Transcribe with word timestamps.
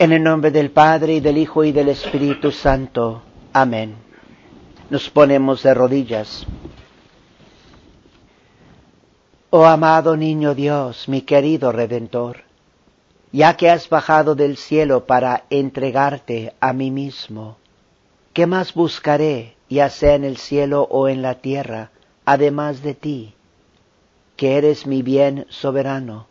En 0.00 0.12
el 0.12 0.22
nombre 0.22 0.50
del 0.50 0.70
Padre 0.70 1.16
y 1.16 1.20
del 1.20 1.36
Hijo 1.36 1.62
y 1.62 1.72
del 1.72 1.90
Espíritu 1.90 2.52
Santo. 2.52 3.20
Amén. 3.52 3.96
Nos 4.88 5.10
ponemos 5.10 5.62
de 5.62 5.74
rodillas. 5.74 6.46
Oh 9.50 9.66
amado 9.66 10.16
niño 10.16 10.54
Dios, 10.54 11.06
mi 11.06 11.20
querido 11.20 11.70
Redentor, 11.70 12.44
ya 13.30 13.58
que 13.58 13.68
has 13.68 13.90
bajado 13.90 14.34
del 14.34 14.56
cielo 14.56 15.04
para 15.04 15.44
entregarte 15.50 16.54
a 16.60 16.72
mí 16.72 16.90
mismo, 16.90 17.58
¿qué 18.32 18.46
más 18.46 18.72
buscaré, 18.72 19.54
ya 19.68 19.90
sea 19.90 20.14
en 20.14 20.24
el 20.24 20.38
cielo 20.38 20.88
o 20.90 21.08
en 21.08 21.20
la 21.20 21.34
tierra, 21.42 21.90
además 22.24 22.82
de 22.82 22.94
ti, 22.94 23.34
que 24.36 24.56
eres 24.56 24.86
mi 24.86 25.02
bien 25.02 25.44
soberano, 25.50 26.26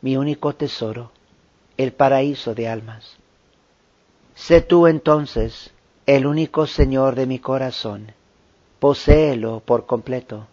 mi 0.00 0.16
único 0.16 0.54
tesoro? 0.54 1.10
El 1.82 1.92
paraíso 1.92 2.54
de 2.54 2.68
almas. 2.68 3.16
Sé 4.34 4.60
tú 4.60 4.86
entonces 4.86 5.72
el 6.06 6.26
único 6.26 6.66
Señor 6.66 7.14
de 7.14 7.26
mi 7.26 7.38
corazón, 7.38 8.12
poséelo 8.80 9.60
por 9.60 9.86
completo, 9.86 10.46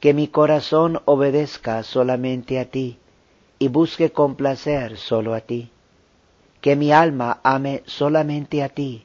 que 0.00 0.14
mi 0.14 0.28
corazón 0.28 1.00
obedezca 1.04 1.82
solamente 1.82 2.60
a 2.60 2.66
ti 2.66 2.98
y 3.58 3.68
busque 3.68 4.12
complacer 4.12 4.96
solo 4.96 5.34
a 5.34 5.40
ti, 5.40 5.70
que 6.60 6.76
mi 6.76 6.92
alma 6.92 7.40
ame 7.42 7.82
solamente 7.86 8.62
a 8.62 8.68
ti 8.68 9.04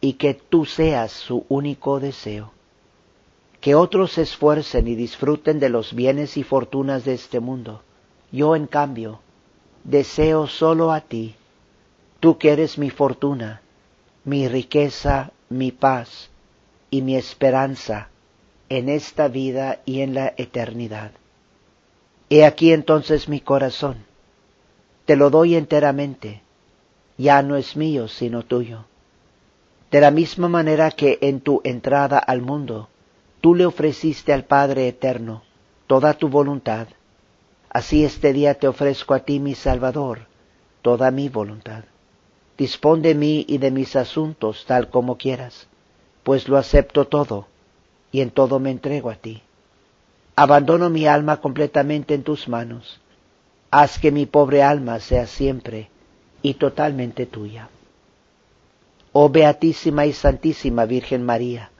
y 0.00 0.14
que 0.14 0.34
tú 0.34 0.64
seas 0.64 1.10
su 1.10 1.44
único 1.48 1.98
deseo. 1.98 2.52
Que 3.60 3.74
otros 3.74 4.12
se 4.12 4.22
esfuercen 4.22 4.86
y 4.86 4.94
disfruten 4.94 5.58
de 5.58 5.68
los 5.68 5.92
bienes 5.92 6.36
y 6.36 6.44
fortunas 6.44 7.04
de 7.04 7.14
este 7.14 7.40
mundo. 7.40 7.82
Yo, 8.30 8.54
en 8.54 8.68
cambio, 8.68 9.20
deseo 9.88 10.46
solo 10.46 10.92
a 10.92 11.00
ti, 11.00 11.34
tú 12.20 12.36
que 12.36 12.52
eres 12.52 12.76
mi 12.76 12.90
fortuna, 12.90 13.62
mi 14.24 14.46
riqueza, 14.46 15.30
mi 15.48 15.72
paz 15.72 16.28
y 16.90 17.00
mi 17.00 17.16
esperanza 17.16 18.10
en 18.68 18.90
esta 18.90 19.28
vida 19.28 19.80
y 19.86 20.02
en 20.02 20.12
la 20.12 20.34
eternidad. 20.36 21.12
He 22.28 22.44
aquí 22.44 22.72
entonces 22.72 23.30
mi 23.30 23.40
corazón, 23.40 24.04
te 25.06 25.16
lo 25.16 25.30
doy 25.30 25.56
enteramente, 25.56 26.42
ya 27.16 27.42
no 27.42 27.56
es 27.56 27.74
mío 27.74 28.08
sino 28.08 28.42
tuyo. 28.42 28.84
De 29.90 30.02
la 30.02 30.10
misma 30.10 30.50
manera 30.50 30.90
que 30.90 31.16
en 31.22 31.40
tu 31.40 31.62
entrada 31.64 32.18
al 32.18 32.42
mundo, 32.42 32.90
tú 33.40 33.54
le 33.54 33.64
ofreciste 33.64 34.34
al 34.34 34.44
Padre 34.44 34.86
Eterno 34.86 35.44
toda 35.86 36.12
tu 36.12 36.28
voluntad, 36.28 36.88
Así 37.70 38.04
este 38.04 38.32
día 38.32 38.54
te 38.54 38.66
ofrezco 38.66 39.14
a 39.14 39.20
ti, 39.20 39.40
mi 39.40 39.54
Salvador, 39.54 40.26
toda 40.82 41.10
mi 41.10 41.28
voluntad. 41.28 41.84
Dispón 42.56 43.02
de 43.02 43.14
mí 43.14 43.44
y 43.46 43.58
de 43.58 43.70
mis 43.70 43.94
asuntos 43.94 44.64
tal 44.66 44.88
como 44.88 45.16
quieras, 45.18 45.68
pues 46.22 46.48
lo 46.48 46.56
acepto 46.56 47.06
todo 47.06 47.46
y 48.10 48.20
en 48.20 48.30
todo 48.30 48.58
me 48.58 48.70
entrego 48.70 49.10
a 49.10 49.16
ti. 49.16 49.42
Abandono 50.34 50.88
mi 50.88 51.06
alma 51.06 51.38
completamente 51.40 52.14
en 52.14 52.22
tus 52.22 52.48
manos. 52.48 53.00
Haz 53.70 53.98
que 53.98 54.10
mi 54.10 54.24
pobre 54.24 54.62
alma 54.62 54.98
sea 54.98 55.26
siempre 55.26 55.90
y 56.42 56.54
totalmente 56.54 57.26
tuya. 57.26 57.68
Oh 59.12 59.28
Beatísima 59.28 60.06
y 60.06 60.12
Santísima 60.12 60.86
Virgen 60.86 61.22
María, 61.22 61.70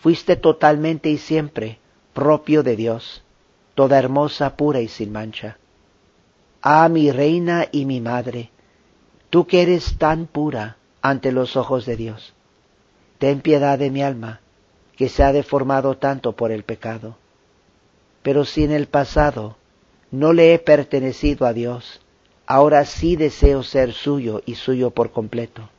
fuiste 0.00 0.36
totalmente 0.36 1.10
y 1.10 1.18
siempre 1.18 1.78
propio 2.12 2.62
de 2.62 2.76
Dios 2.76 3.22
toda 3.78 3.96
hermosa, 3.96 4.56
pura 4.56 4.80
y 4.80 4.88
sin 4.88 5.12
mancha. 5.12 5.56
Ah, 6.60 6.88
mi 6.88 7.12
reina 7.12 7.68
y 7.70 7.84
mi 7.84 8.00
madre, 8.00 8.50
tú 9.30 9.46
que 9.46 9.62
eres 9.62 9.98
tan 9.98 10.26
pura 10.26 10.78
ante 11.00 11.30
los 11.30 11.54
ojos 11.54 11.86
de 11.86 11.94
Dios, 11.94 12.34
ten 13.18 13.40
piedad 13.40 13.78
de 13.78 13.92
mi 13.92 14.02
alma, 14.02 14.40
que 14.96 15.08
se 15.08 15.22
ha 15.22 15.32
deformado 15.32 15.96
tanto 15.96 16.32
por 16.32 16.50
el 16.50 16.64
pecado. 16.64 17.18
Pero 18.22 18.44
si 18.44 18.64
en 18.64 18.72
el 18.72 18.88
pasado 18.88 19.56
no 20.10 20.32
le 20.32 20.54
he 20.54 20.58
pertenecido 20.58 21.46
a 21.46 21.52
Dios, 21.52 22.00
ahora 22.48 22.84
sí 22.84 23.14
deseo 23.14 23.62
ser 23.62 23.92
suyo 23.92 24.42
y 24.44 24.56
suyo 24.56 24.90
por 24.90 25.12
completo. 25.12 25.70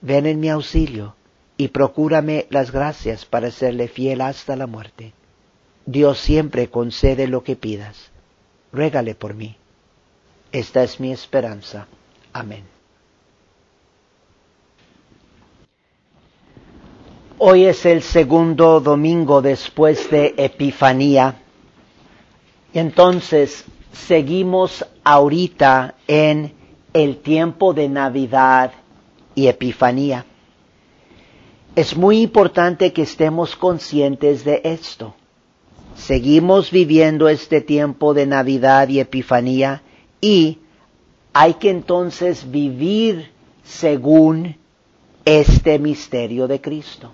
Ven 0.00 0.24
en 0.24 0.40
mi 0.40 0.48
auxilio 0.48 1.16
y 1.58 1.68
procúrame 1.68 2.46
las 2.48 2.70
gracias 2.70 3.26
para 3.26 3.50
serle 3.50 3.88
fiel 3.88 4.22
hasta 4.22 4.56
la 4.56 4.66
muerte. 4.66 5.12
Dios 5.90 6.18
siempre 6.18 6.68
concede 6.68 7.26
lo 7.28 7.42
que 7.42 7.56
pidas. 7.56 8.10
Régale 8.74 9.14
por 9.14 9.32
mí. 9.32 9.56
Esta 10.52 10.82
es 10.82 11.00
mi 11.00 11.12
esperanza. 11.12 11.86
Amén. 12.30 12.64
Hoy 17.38 17.64
es 17.64 17.86
el 17.86 18.02
segundo 18.02 18.80
domingo 18.80 19.40
después 19.40 20.10
de 20.10 20.34
Epifanía. 20.36 21.36
Entonces 22.74 23.64
seguimos 23.90 24.84
ahorita 25.04 25.94
en 26.06 26.52
el 26.92 27.16
tiempo 27.22 27.72
de 27.72 27.88
Navidad 27.88 28.72
y 29.34 29.46
Epifanía. 29.46 30.26
Es 31.74 31.96
muy 31.96 32.20
importante 32.20 32.92
que 32.92 33.02
estemos 33.02 33.56
conscientes 33.56 34.44
de 34.44 34.60
esto. 34.64 35.14
Seguimos 35.98 36.70
viviendo 36.70 37.28
este 37.28 37.60
tiempo 37.60 38.14
de 38.14 38.24
Navidad 38.24 38.88
y 38.88 39.00
Epifanía 39.00 39.82
y 40.20 40.58
hay 41.32 41.54
que 41.54 41.70
entonces 41.70 42.50
vivir 42.50 43.30
según 43.64 44.56
este 45.24 45.78
misterio 45.78 46.46
de 46.46 46.60
Cristo. 46.60 47.10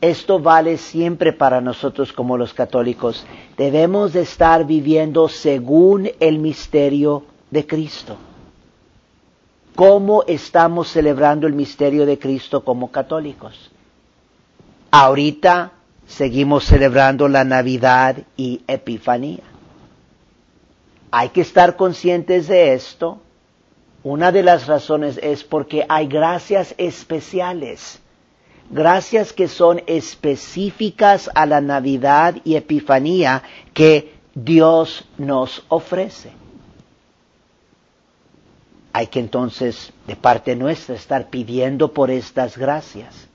Esto 0.00 0.40
vale 0.40 0.76
siempre 0.76 1.32
para 1.32 1.60
nosotros 1.60 2.12
como 2.12 2.36
los 2.36 2.52
católicos. 2.52 3.24
Debemos 3.56 4.12
de 4.12 4.22
estar 4.22 4.66
viviendo 4.66 5.28
según 5.28 6.10
el 6.20 6.38
misterio 6.40 7.24
de 7.50 7.66
Cristo. 7.66 8.16
¿Cómo 9.76 10.24
estamos 10.26 10.88
celebrando 10.88 11.46
el 11.46 11.54
misterio 11.54 12.04
de 12.04 12.18
Cristo 12.18 12.64
como 12.64 12.90
católicos? 12.90 13.70
Ahorita 14.90 15.72
seguimos 16.06 16.64
celebrando 16.64 17.28
la 17.28 17.44
Navidad 17.44 18.16
y 18.36 18.62
Epifanía. 18.66 19.42
Hay 21.10 21.30
que 21.30 21.40
estar 21.40 21.76
conscientes 21.76 22.48
de 22.48 22.74
esto. 22.74 23.20
Una 24.02 24.30
de 24.32 24.42
las 24.42 24.66
razones 24.66 25.18
es 25.22 25.42
porque 25.42 25.84
hay 25.88 26.06
gracias 26.06 26.74
especiales, 26.78 27.98
gracias 28.70 29.32
que 29.32 29.48
son 29.48 29.82
específicas 29.86 31.28
a 31.34 31.44
la 31.44 31.60
Navidad 31.60 32.36
y 32.44 32.54
Epifanía 32.54 33.42
que 33.74 34.14
Dios 34.34 35.04
nos 35.18 35.64
ofrece. 35.68 36.30
Hay 38.92 39.08
que 39.08 39.18
entonces, 39.18 39.92
de 40.06 40.16
parte 40.16 40.54
nuestra, 40.54 40.94
estar 40.94 41.28
pidiendo 41.28 41.92
por 41.92 42.10
estas 42.10 42.56
gracias. 42.56 43.25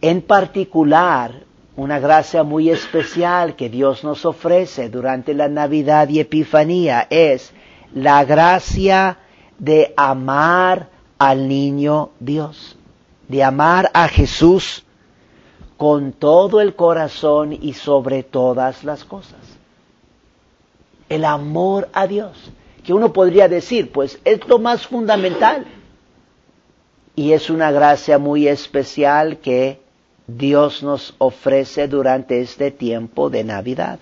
En 0.00 0.22
particular, 0.22 1.44
una 1.76 1.98
gracia 1.98 2.42
muy 2.42 2.70
especial 2.70 3.56
que 3.56 3.68
Dios 3.68 4.04
nos 4.04 4.24
ofrece 4.24 4.88
durante 4.88 5.34
la 5.34 5.48
Navidad 5.48 6.08
y 6.08 6.20
Epifanía 6.20 7.06
es 7.10 7.52
la 7.94 8.24
gracia 8.24 9.18
de 9.58 9.94
amar 9.96 10.88
al 11.18 11.48
niño 11.48 12.10
Dios, 12.20 12.76
de 13.28 13.42
amar 13.42 13.90
a 13.94 14.08
Jesús 14.08 14.84
con 15.76 16.12
todo 16.12 16.60
el 16.60 16.74
corazón 16.74 17.52
y 17.52 17.74
sobre 17.74 18.22
todas 18.22 18.84
las 18.84 19.04
cosas. 19.04 19.40
El 21.08 21.24
amor 21.24 21.88
a 21.92 22.06
Dios, 22.06 22.50
que 22.84 22.92
uno 22.92 23.12
podría 23.12 23.48
decir, 23.48 23.92
pues 23.92 24.18
es 24.24 24.46
lo 24.48 24.58
más 24.58 24.86
fundamental. 24.86 25.66
Y 27.14 27.32
es 27.32 27.48
una 27.48 27.70
gracia 27.70 28.18
muy 28.18 28.46
especial 28.48 29.38
que 29.38 29.85
Dios 30.26 30.82
nos 30.82 31.14
ofrece 31.18 31.86
durante 31.88 32.40
este 32.40 32.70
tiempo 32.70 33.30
de 33.30 33.44
Navidad. 33.44 33.98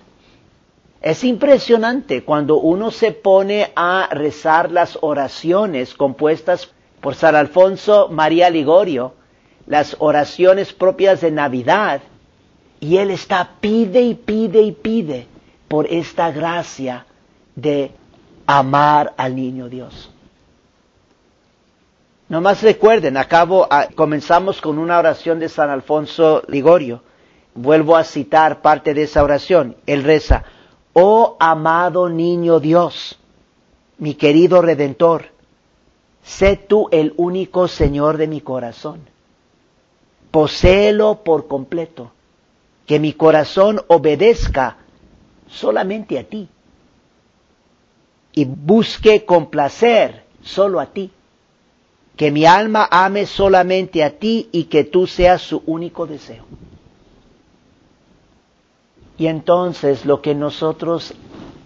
Es 1.01 1.23
impresionante 1.23 2.23
cuando 2.23 2.57
uno 2.57 2.89
se 2.89 3.11
pone 3.11 3.71
a 3.75 4.07
rezar 4.11 4.71
las 4.71 4.97
oraciones 5.01 5.93
compuestas 5.93 6.71
por 6.99 7.13
San 7.13 7.35
Alfonso 7.35 8.09
María 8.09 8.49
Ligorio, 8.49 9.13
las 9.67 9.95
oraciones 9.99 10.73
propias 10.73 11.21
de 11.21 11.29
Navidad, 11.29 12.01
y 12.79 12.97
él 12.97 13.11
está 13.11 13.51
pide 13.59 14.01
y 14.01 14.15
pide 14.15 14.63
y 14.63 14.71
pide 14.71 15.27
por 15.67 15.85
esta 15.85 16.31
gracia 16.31 17.05
de 17.55 17.91
amar 18.47 19.13
al 19.17 19.35
niño 19.35 19.69
Dios. 19.69 20.11
Nomás 22.27 22.63
recuerden, 22.63 23.17
acabo, 23.17 23.67
ah, 23.69 23.87
comenzamos 23.93 24.59
con 24.59 24.79
una 24.79 24.97
oración 24.97 25.39
de 25.39 25.47
San 25.47 25.69
Alfonso 25.69 26.41
Ligorio. 26.47 27.03
Vuelvo 27.53 27.95
a 27.95 28.03
citar 28.03 28.61
parte 28.61 28.93
de 28.95 29.03
esa 29.03 29.23
oración. 29.23 29.75
Él 29.85 30.03
reza, 30.03 30.43
oh 30.93 31.37
amado 31.39 32.09
niño 32.09 32.59
Dios, 32.59 33.19
mi 33.99 34.15
querido 34.15 34.61
Redentor, 34.61 35.27
sé 36.23 36.57
tú 36.57 36.89
el 36.91 37.13
único 37.17 37.67
Señor 37.67 38.17
de 38.17 38.27
mi 38.27 38.41
corazón. 38.41 39.01
Poséelo 40.31 41.23
por 41.23 41.47
completo. 41.47 42.11
Que 42.87 42.99
mi 42.99 43.13
corazón 43.13 43.81
obedezca 43.87 44.77
solamente 45.47 46.19
a 46.19 46.23
ti. 46.23 46.49
Y 48.33 48.45
busque 48.45 49.25
complacer 49.25 50.25
solo 50.43 50.79
a 50.79 50.87
ti. 50.87 51.11
Que 52.15 52.31
mi 52.31 52.45
alma 52.45 52.87
ame 52.89 53.25
solamente 53.25 54.03
a 54.03 54.11
ti 54.11 54.49
y 54.51 54.65
que 54.65 54.83
tú 54.85 55.05
seas 55.07 55.41
su 55.41 55.61
único 55.65 56.07
deseo. 56.07 56.45
Y 59.17 59.27
entonces 59.27 60.05
lo 60.05 60.21
que 60.21 60.35
nosotros 60.35 61.13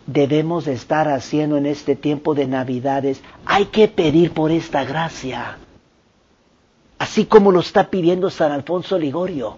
debemos 0.06 0.68
estar 0.68 1.08
haciendo 1.08 1.58
en 1.58 1.66
este 1.66 1.96
tiempo 1.96 2.34
de 2.34 2.48
Navidades, 2.48 3.22
hay 3.46 3.66
que 3.66 3.88
pedir 3.88 4.34
por 4.34 4.52
esta 4.52 4.84
gracia, 4.84 5.58
así 6.98 7.26
como 7.26 7.52
lo 7.52 7.60
está 7.60 7.90
pidiendo 7.90 8.30
San 8.30 8.52
Alfonso 8.52 8.98
Ligorio. 8.98 9.58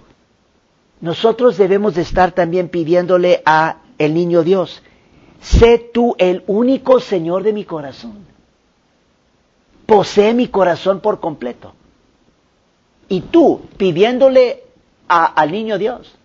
Nosotros 1.00 1.58
debemos 1.58 1.96
de 1.96 2.02
estar 2.02 2.32
también 2.34 2.70
pidiéndole 2.70 3.42
a 3.46 3.78
el 3.98 4.14
niño 4.14 4.44
Dios, 4.44 4.84
sé 5.40 5.78
tú 5.94 6.16
el 6.18 6.44
único 6.48 7.00
Señor 7.00 7.44
de 7.44 7.54
mi 7.54 7.64
corazón. 7.64 8.31
Posee 9.92 10.34
mi 10.34 10.48
corazón 10.48 11.02
por 11.02 11.20
completo. 11.20 11.74
Y 13.10 13.20
tú 13.20 13.64
pidiéndole 13.76 14.64
al 15.10 15.52
niño 15.52 15.78
Dios, 15.78 16.16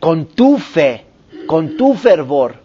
con 0.00 0.26
tu 0.26 0.58
fe, 0.58 1.06
con 1.46 1.76
tu 1.76 1.94
fervor, 1.94 2.56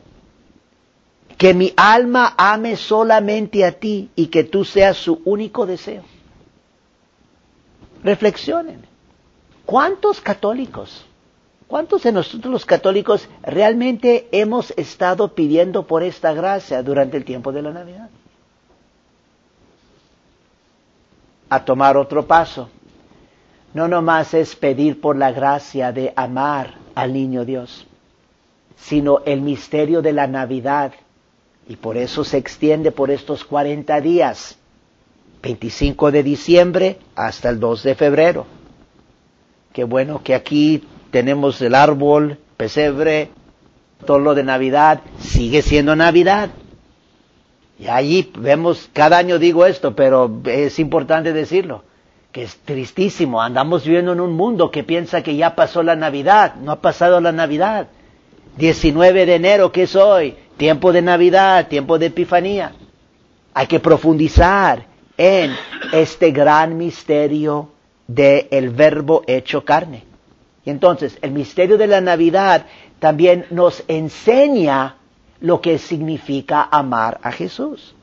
que 1.37 1.53
mi 1.53 1.71
alma 1.77 2.33
ame 2.35 2.77
solamente 2.77 3.63
a 3.63 3.73
ti 3.73 4.09
y 4.15 4.25
que 4.25 4.43
tú 4.43 4.65
seas 4.65 4.97
su 4.97 5.21
único 5.23 5.67
deseo. 5.67 6.01
Reflexionen. 8.03 8.81
¿Cuántos 9.67 10.19
católicos, 10.19 11.05
cuántos 11.67 12.01
de 12.01 12.11
nosotros 12.11 12.51
los 12.51 12.65
católicos 12.65 13.29
realmente 13.43 14.27
hemos 14.31 14.71
estado 14.77 15.35
pidiendo 15.35 15.85
por 15.85 16.01
esta 16.01 16.33
gracia 16.33 16.81
durante 16.81 17.17
el 17.17 17.23
tiempo 17.23 17.51
de 17.51 17.61
la 17.61 17.71
Navidad? 17.71 18.09
A 21.49 21.63
tomar 21.63 21.97
otro 21.97 22.25
paso. 22.27 22.69
No 23.73 23.87
nomás 23.87 24.33
es 24.33 24.55
pedir 24.55 24.99
por 24.99 25.15
la 25.15 25.31
gracia 25.31 25.91
de 25.91 26.13
amar 26.15 26.75
al 26.95 27.13
niño 27.13 27.45
Dios, 27.45 27.85
sino 28.75 29.19
el 29.25 29.41
misterio 29.41 30.01
de 30.01 30.13
la 30.13 30.27
Navidad 30.27 30.93
y 31.69 31.75
por 31.75 31.97
eso 31.97 32.23
se 32.23 32.37
extiende 32.37 32.91
por 32.91 33.11
estos 33.11 33.43
40 33.43 33.99
días, 34.01 34.57
25 35.43 36.11
de 36.11 36.23
diciembre 36.23 36.99
hasta 37.15 37.49
el 37.49 37.59
2 37.59 37.83
de 37.83 37.95
febrero. 37.95 38.45
Qué 39.73 39.83
bueno 39.83 40.23
que 40.23 40.33
aquí 40.33 40.87
tenemos 41.11 41.61
el 41.61 41.75
árbol, 41.75 42.39
pesebre, 42.55 43.29
todo 44.05 44.19
lo 44.19 44.33
de 44.33 44.43
Navidad, 44.43 45.01
sigue 45.19 45.61
siendo 45.61 45.95
Navidad. 45.95 46.49
Y 47.79 47.87
allí 47.87 48.31
vemos, 48.37 48.89
cada 48.93 49.17
año 49.17 49.37
digo 49.39 49.65
esto, 49.65 49.95
pero 49.95 50.41
es 50.45 50.79
importante 50.79 51.31
decirlo, 51.33 51.83
que 52.31 52.43
es 52.43 52.57
tristísimo. 52.57 53.41
Andamos 53.41 53.83
viviendo 53.85 54.13
en 54.13 54.19
un 54.19 54.33
mundo 54.33 54.71
que 54.71 54.83
piensa 54.83 55.21
que 55.21 55.35
ya 55.35 55.55
pasó 55.55 55.83
la 55.83 55.95
Navidad, 55.95 56.55
no 56.55 56.71
ha 56.71 56.81
pasado 56.81 57.21
la 57.21 57.31
Navidad. 57.31 57.87
19 58.57 59.25
de 59.27 59.35
enero, 59.35 59.71
¿qué 59.71 59.83
es 59.83 59.95
hoy? 59.95 60.35
tiempo 60.57 60.91
de 60.91 61.01
Navidad, 61.01 61.67
tiempo 61.67 61.97
de 61.97 62.07
Epifanía. 62.07 62.73
Hay 63.53 63.67
que 63.67 63.79
profundizar 63.79 64.85
en 65.15 65.55
este 65.93 66.31
gran 66.31 66.77
misterio 66.77 67.69
del 68.07 68.47
el 68.51 68.69
verbo 68.71 69.23
hecho 69.27 69.63
carne. 69.63 70.03
Y 70.65 70.69
entonces, 70.69 71.17
el 71.21 71.31
misterio 71.31 71.77
de 71.77 71.87
la 71.87 72.01
Navidad 72.01 72.65
también 72.99 73.45
nos 73.51 73.83
enseña 73.87 74.96
lo 75.39 75.61
que 75.61 75.77
significa 75.77 76.67
amar 76.71 77.19
a 77.23 77.31
Jesús. 77.31 77.93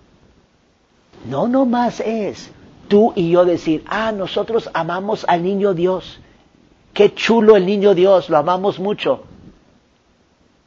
No 1.28 1.48
nomás 1.48 2.00
es 2.00 2.50
tú 2.88 3.12
y 3.16 3.31
yo 3.31 3.44
decir, 3.44 3.84
ah, 3.86 4.12
nosotros 4.12 4.70
amamos 4.75 5.25
al 5.28 5.42
niño 5.42 5.75
Dios. 5.75 6.20
Qué 6.92 7.14
chulo 7.14 7.56
el 7.56 7.66
niño 7.66 7.94
Dios, 7.94 8.28
lo 8.28 8.36
amamos 8.36 8.78
mucho. 8.78 9.25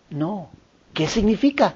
No, 0.10 0.50
¿Qué 0.98 1.06
significa? 1.06 1.76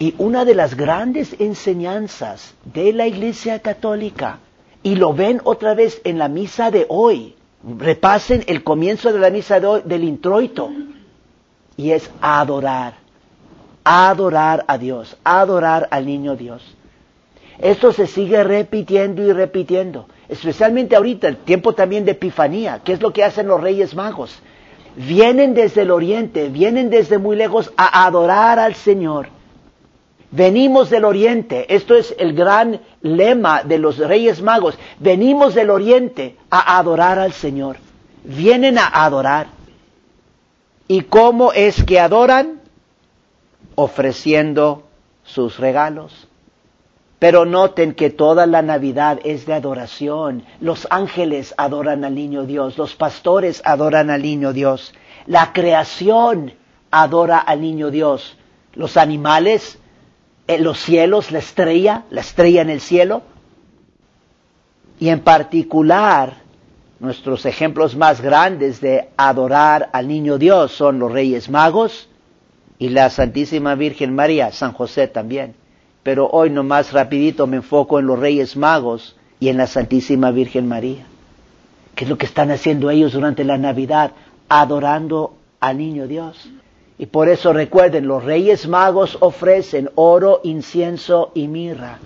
Y 0.00 0.16
una 0.18 0.44
de 0.44 0.56
las 0.56 0.76
grandes 0.76 1.36
enseñanzas 1.38 2.52
de 2.64 2.92
la 2.92 3.06
Iglesia 3.06 3.60
Católica, 3.60 4.40
y 4.82 4.96
lo 4.96 5.14
ven 5.14 5.40
otra 5.44 5.74
vez 5.74 6.00
en 6.02 6.18
la 6.18 6.26
misa 6.26 6.72
de 6.72 6.84
hoy, 6.88 7.36
repasen 7.62 8.42
el 8.48 8.64
comienzo 8.64 9.12
de 9.12 9.20
la 9.20 9.30
misa 9.30 9.60
de 9.60 9.66
hoy 9.68 9.82
del 9.84 10.02
introito, 10.02 10.68
y 11.76 11.92
es 11.92 12.10
adorar, 12.20 12.94
adorar 13.88 14.64
a 14.68 14.78
Dios, 14.78 15.16
adorar 15.24 15.88
al 15.90 16.06
niño 16.06 16.36
Dios. 16.36 16.62
Esto 17.58 17.92
se 17.92 18.06
sigue 18.06 18.44
repitiendo 18.44 19.22
y 19.22 19.32
repitiendo, 19.32 20.06
especialmente 20.28 20.94
ahorita, 20.94 21.28
el 21.28 21.38
tiempo 21.38 21.74
también 21.74 22.04
de 22.04 22.12
Epifanía, 22.12 22.80
que 22.84 22.92
es 22.92 23.00
lo 23.00 23.12
que 23.12 23.24
hacen 23.24 23.48
los 23.48 23.60
Reyes 23.60 23.94
Magos 23.94 24.40
vienen 24.98 25.54
desde 25.54 25.82
el 25.82 25.90
oriente, 25.90 26.48
vienen 26.48 26.90
desde 26.90 27.18
muy 27.18 27.36
lejos 27.36 27.72
a 27.76 28.04
adorar 28.04 28.58
al 28.58 28.74
Señor. 28.74 29.28
Venimos 30.30 30.90
del 30.90 31.04
oriente, 31.04 31.72
esto 31.74 31.94
es 31.94 32.14
el 32.18 32.34
gran 32.34 32.80
lema 33.00 33.62
de 33.62 33.78
los 33.78 33.96
reyes 33.96 34.42
magos, 34.42 34.78
venimos 34.98 35.54
del 35.54 35.70
oriente 35.70 36.36
a 36.50 36.78
adorar 36.78 37.18
al 37.18 37.32
Señor. 37.32 37.76
Vienen 38.24 38.76
a 38.76 38.88
adorar. 38.88 39.46
¿Y 40.86 41.02
cómo 41.02 41.52
es 41.52 41.82
que 41.84 41.98
adoran? 41.98 42.57
Ofreciendo 43.80 44.88
sus 45.22 45.60
regalos, 45.60 46.26
pero 47.20 47.44
noten 47.44 47.94
que 47.94 48.10
toda 48.10 48.44
la 48.44 48.60
Navidad 48.60 49.20
es 49.22 49.46
de 49.46 49.54
adoración. 49.54 50.42
Los 50.60 50.88
ángeles 50.90 51.54
adoran 51.56 52.04
al 52.04 52.16
niño 52.16 52.42
Dios, 52.44 52.76
los 52.76 52.96
pastores 52.96 53.62
adoran 53.64 54.10
al 54.10 54.22
niño 54.22 54.52
Dios, 54.52 54.94
la 55.26 55.52
creación 55.52 56.54
adora 56.90 57.38
al 57.38 57.60
niño 57.60 57.92
Dios, 57.92 58.36
los 58.74 58.96
animales, 58.96 59.78
en 60.48 60.64
los 60.64 60.80
cielos, 60.80 61.30
la 61.30 61.38
estrella, 61.38 62.02
la 62.10 62.22
estrella 62.22 62.62
en 62.62 62.70
el 62.70 62.80
cielo. 62.80 63.22
Y 64.98 65.10
en 65.10 65.20
particular, 65.20 66.38
nuestros 66.98 67.46
ejemplos 67.46 67.94
más 67.94 68.20
grandes 68.20 68.80
de 68.80 69.10
adorar 69.16 69.88
al 69.92 70.08
niño 70.08 70.36
Dios 70.36 70.72
son 70.72 70.98
los 70.98 71.12
Reyes 71.12 71.48
Magos 71.48 72.07
y 72.78 72.90
la 72.90 73.10
Santísima 73.10 73.74
Virgen 73.74 74.14
María, 74.14 74.52
San 74.52 74.72
José 74.72 75.08
también 75.08 75.54
pero 76.08 76.30
hoy 76.30 76.48
nomás 76.48 76.94
rapidito 76.94 77.46
me 77.46 77.56
enfoco 77.56 77.98
en 77.98 78.06
los 78.06 78.18
Reyes 78.18 78.56
Magos 78.56 79.14
y 79.40 79.48
en 79.48 79.58
la 79.58 79.66
Santísima 79.66 80.30
Virgen 80.30 80.66
María. 80.66 81.04
¿Qué 81.94 82.04
es 82.04 82.10
lo 82.10 82.16
que 82.16 82.24
están 82.24 82.50
haciendo 82.50 82.88
ellos 82.88 83.12
durante 83.12 83.44
la 83.44 83.58
Navidad? 83.58 84.12
Adorando 84.48 85.34
al 85.60 85.76
Niño 85.76 86.06
Dios. 86.06 86.48
Y 86.96 87.04
por 87.04 87.28
eso 87.28 87.52
recuerden, 87.52 88.08
los 88.08 88.24
Reyes 88.24 88.66
Magos 88.66 89.18
ofrecen 89.20 89.90
oro, 89.96 90.40
incienso 90.44 91.30
y 91.34 91.46
mirra. 91.46 91.98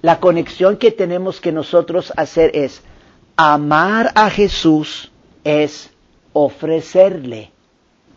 La 0.00 0.18
conexión 0.18 0.78
que 0.78 0.90
tenemos 0.90 1.42
que 1.42 1.52
nosotros 1.52 2.14
hacer 2.16 2.52
es 2.54 2.82
amar 3.36 4.10
a 4.14 4.30
Jesús 4.30 5.12
es 5.44 5.90
ofrecerle 6.32 7.50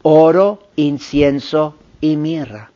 oro, 0.03 0.63
incienso 0.75 1.75
y 1.99 2.15
mirra. 2.15 2.71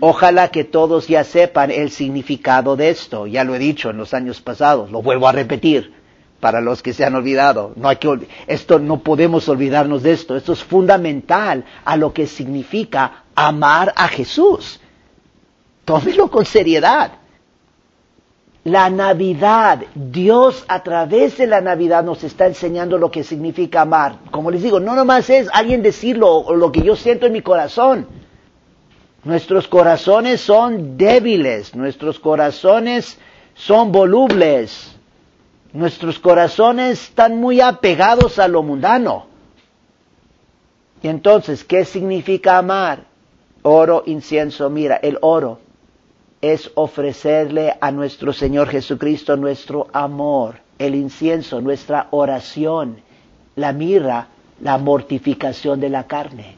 Ojalá 0.00 0.48
que 0.48 0.64
todos 0.64 1.08
ya 1.08 1.24
sepan 1.24 1.70
el 1.70 1.90
significado 1.90 2.76
de 2.76 2.90
esto. 2.90 3.26
Ya 3.26 3.44
lo 3.44 3.54
he 3.54 3.58
dicho 3.58 3.90
en 3.90 3.96
los 3.96 4.12
años 4.12 4.40
pasados, 4.40 4.90
lo 4.90 5.00
vuelvo 5.02 5.26
a 5.26 5.32
repetir 5.32 5.94
para 6.40 6.60
los 6.60 6.82
que 6.82 6.92
se 6.92 7.04
han 7.04 7.14
olvidado. 7.14 7.72
No 7.76 7.88
hay 7.88 7.96
que, 7.96 8.28
esto 8.46 8.78
no 8.78 8.98
podemos 9.02 9.48
olvidarnos 9.48 10.02
de 10.02 10.12
esto. 10.12 10.36
Esto 10.36 10.52
es 10.52 10.62
fundamental 10.62 11.64
a 11.84 11.96
lo 11.96 12.12
que 12.12 12.26
significa 12.26 13.24
amar 13.34 13.92
a 13.96 14.08
Jesús. 14.08 14.80
Tómelo 15.84 16.30
con 16.30 16.44
seriedad. 16.44 17.12
La 18.66 18.90
Navidad, 18.90 19.84
Dios 19.94 20.64
a 20.66 20.82
través 20.82 21.38
de 21.38 21.46
la 21.46 21.60
Navidad 21.60 22.02
nos 22.02 22.24
está 22.24 22.46
enseñando 22.46 22.98
lo 22.98 23.12
que 23.12 23.22
significa 23.22 23.82
amar. 23.82 24.18
Como 24.32 24.50
les 24.50 24.60
digo, 24.60 24.80
no 24.80 24.96
nomás 24.96 25.30
es 25.30 25.48
alguien 25.52 25.82
decirlo 25.82 26.34
o 26.38 26.52
lo 26.52 26.72
que 26.72 26.82
yo 26.82 26.96
siento 26.96 27.26
en 27.26 27.32
mi 27.34 27.42
corazón. 27.42 28.08
Nuestros 29.22 29.68
corazones 29.68 30.40
son 30.40 30.96
débiles, 30.96 31.76
nuestros 31.76 32.18
corazones 32.18 33.20
son 33.54 33.92
volubles, 33.92 34.96
nuestros 35.72 36.18
corazones 36.18 37.04
están 37.04 37.36
muy 37.36 37.60
apegados 37.60 38.40
a 38.40 38.48
lo 38.48 38.64
mundano. 38.64 39.26
Y 41.04 41.06
entonces, 41.06 41.62
¿qué 41.62 41.84
significa 41.84 42.58
amar? 42.58 43.04
Oro, 43.62 44.02
incienso, 44.06 44.68
mira, 44.70 44.96
el 44.96 45.18
oro. 45.20 45.60
Es 46.40 46.70
ofrecerle 46.74 47.74
a 47.80 47.90
nuestro 47.90 48.32
Señor 48.32 48.68
Jesucristo 48.68 49.36
nuestro 49.36 49.88
amor, 49.92 50.60
el 50.78 50.94
incienso, 50.94 51.60
nuestra 51.60 52.08
oración, 52.10 52.98
la 53.54 53.72
mirra, 53.72 54.28
la 54.60 54.78
mortificación 54.78 55.80
de 55.80 55.88
la 55.88 56.06
carne. 56.06 56.56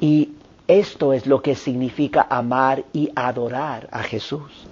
Y 0.00 0.30
esto 0.66 1.12
es 1.12 1.26
lo 1.26 1.42
que 1.42 1.54
significa 1.54 2.26
amar 2.28 2.84
y 2.92 3.10
adorar 3.14 3.88
a 3.90 4.02
Jesús. 4.02 4.66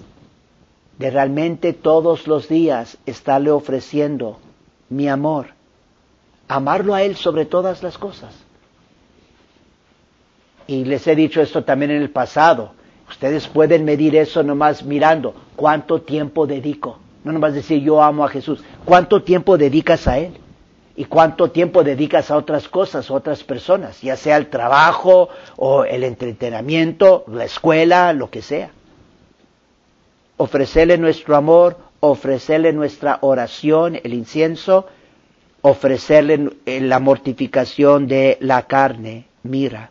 De 0.98 1.10
realmente 1.10 1.72
todos 1.72 2.26
los 2.26 2.48
días 2.48 2.96
estarle 3.04 3.50
ofreciendo 3.50 4.38
mi 4.88 5.08
amor, 5.08 5.48
amarlo 6.48 6.94
a 6.94 7.02
Él 7.02 7.16
sobre 7.16 7.44
todas 7.44 7.82
las 7.82 7.98
cosas. 7.98 8.34
Y 10.66 10.84
les 10.84 11.06
he 11.06 11.14
dicho 11.14 11.40
esto 11.40 11.64
también 11.64 11.92
en 11.92 12.02
el 12.02 12.10
pasado. 12.10 12.72
Ustedes 13.08 13.46
pueden 13.48 13.84
medir 13.84 14.16
eso 14.16 14.42
nomás 14.42 14.82
mirando 14.82 15.34
cuánto 15.54 16.00
tiempo 16.02 16.46
dedico. 16.46 16.98
No 17.24 17.32
nomás 17.32 17.54
decir 17.54 17.82
yo 17.82 18.02
amo 18.02 18.24
a 18.24 18.28
Jesús. 18.28 18.62
¿Cuánto 18.84 19.22
tiempo 19.22 19.56
dedicas 19.56 20.06
a 20.06 20.18
Él? 20.18 20.38
¿Y 20.96 21.04
cuánto 21.04 21.50
tiempo 21.50 21.84
dedicas 21.84 22.30
a 22.30 22.36
otras 22.36 22.68
cosas, 22.68 23.10
a 23.10 23.14
otras 23.14 23.44
personas? 23.44 24.00
Ya 24.00 24.16
sea 24.16 24.36
el 24.36 24.48
trabajo 24.48 25.28
o 25.56 25.84
el 25.84 26.04
entretenimiento, 26.04 27.24
la 27.28 27.44
escuela, 27.44 28.12
lo 28.12 28.30
que 28.30 28.42
sea. 28.42 28.70
Ofrecerle 30.38 30.98
nuestro 30.98 31.36
amor, 31.36 31.76
ofrecerle 32.00 32.72
nuestra 32.72 33.18
oración, 33.20 33.98
el 34.02 34.14
incienso, 34.14 34.86
ofrecerle 35.60 36.50
la 36.64 36.98
mortificación 36.98 38.06
de 38.06 38.38
la 38.40 38.62
carne, 38.62 39.26
mira 39.42 39.90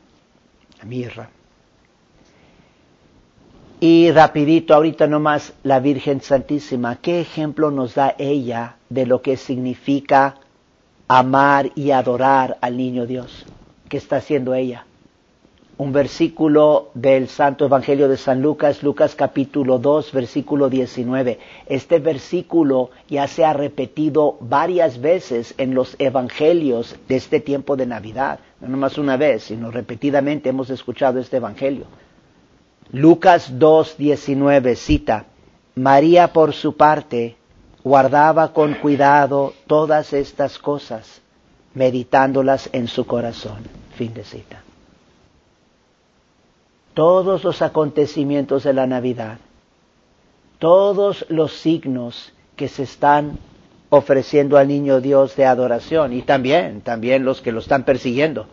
mirra. 0.86 1.30
Y 3.80 4.12
rapidito, 4.12 4.74
ahorita 4.74 5.08
nomás, 5.08 5.54
la 5.64 5.80
Virgen 5.80 6.22
Santísima, 6.22 6.96
¿qué 6.98 7.22
ejemplo 7.22 7.72
nos 7.72 7.96
da 7.96 8.16
ella 8.18 8.78
de 8.90 9.06
lo 9.06 9.22
que 9.22 9.38
significa 9.38 10.36
amar 11.08 11.72
y 11.76 11.92
adorar 11.92 12.58
al 12.62 12.78
niño 12.78 13.06
Dios? 13.06 13.46
¿Qué 13.90 13.98
está 13.98 14.18
haciendo 14.18 14.54
ella? 14.54 14.86
un 15.78 15.92
versículo 15.92 16.90
del 16.94 17.28
Santo 17.28 17.66
Evangelio 17.66 18.08
de 18.08 18.18
San 18.18 18.42
Lucas, 18.42 18.82
Lucas 18.82 19.16
capítulo 19.16 19.78
2, 19.78 20.14
versículo 20.14 20.70
19. 20.70 21.40
Este 21.68 22.00
versículo 22.00 22.92
ya 23.10 23.28
se 23.28 23.44
ha 23.44 23.52
repetido 23.52 24.38
varias 24.40 25.02
veces 25.02 25.54
en 25.58 25.76
los 25.76 25.96
evangelios 26.00 26.96
de 27.10 27.18
este 27.18 27.42
tiempo 27.42 27.76
de 27.76 27.88
Navidad. 27.88 28.40
No 28.62 28.70
nomás 28.70 28.98
una 28.98 29.18
vez, 29.18 29.44
sino 29.44 29.70
repetidamente 29.70 30.50
hemos 30.50 30.70
escuchado 30.70 31.20
este 31.20 31.38
evangelio. 31.38 31.86
Lucas 32.96 33.60
2, 33.60 33.98
19 33.98 34.76
cita, 34.76 35.26
María 35.76 36.32
por 36.32 36.54
su 36.54 36.76
parte 36.78 37.36
guardaba 37.84 38.54
con 38.54 38.76
cuidado 38.76 39.54
todas 39.68 40.14
estas 40.14 40.58
cosas, 40.58 41.22
meditándolas 41.74 42.70
en 42.72 42.88
su 42.88 43.06
corazón. 43.06 43.64
Fin 43.98 44.14
de 44.14 44.24
cita 44.24 44.66
todos 46.96 47.44
los 47.44 47.62
acontecimientos 47.62 48.64
de 48.64 48.74
la 48.74 48.88
Navidad, 48.88 49.38
todos 50.60 51.26
los 51.30 51.52
signos 51.54 52.32
que 52.56 52.70
se 52.70 52.84
están 52.84 53.38
ofreciendo 53.90 54.58
al 54.58 54.70
niño 54.70 55.02
Dios 55.02 55.36
de 55.36 55.46
adoración 55.46 56.14
y 56.14 56.22
también, 56.22 56.80
también 56.82 57.26
los 57.26 57.42
que 57.42 57.52
lo 57.52 57.60
están 57.60 57.84
persiguiendo. 57.84 58.48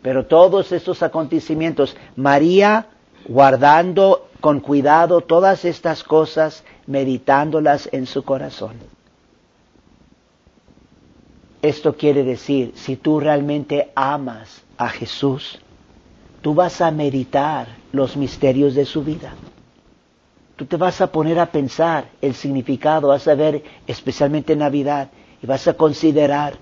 Pero 0.00 0.26
todos 0.26 0.70
estos 0.70 1.02
acontecimientos, 1.02 1.96
María 2.14 2.86
guardando 3.28 4.28
con 4.40 4.60
cuidado 4.60 5.20
todas 5.20 5.64
estas 5.64 6.02
cosas, 6.02 6.64
meditándolas 6.86 7.88
en 7.92 8.06
su 8.06 8.24
corazón. 8.24 8.74
Esto 11.62 11.96
quiere 11.96 12.24
decir, 12.24 12.72
si 12.74 12.96
tú 12.96 13.20
realmente 13.20 13.92
amas 13.94 14.62
a 14.76 14.88
Jesús, 14.88 15.60
tú 16.40 16.54
vas 16.54 16.80
a 16.80 16.90
meditar 16.90 17.68
los 17.92 18.16
misterios 18.16 18.74
de 18.74 18.84
su 18.84 19.04
vida. 19.04 19.34
Tú 20.56 20.66
te 20.66 20.76
vas 20.76 21.00
a 21.00 21.12
poner 21.12 21.38
a 21.38 21.46
pensar 21.46 22.06
el 22.20 22.34
significado, 22.34 23.08
vas 23.08 23.28
a 23.28 23.34
ver 23.36 23.62
especialmente 23.86 24.54
en 24.54 24.58
Navidad 24.58 25.10
y 25.40 25.46
vas 25.46 25.68
a 25.68 25.74
considerar 25.74 26.54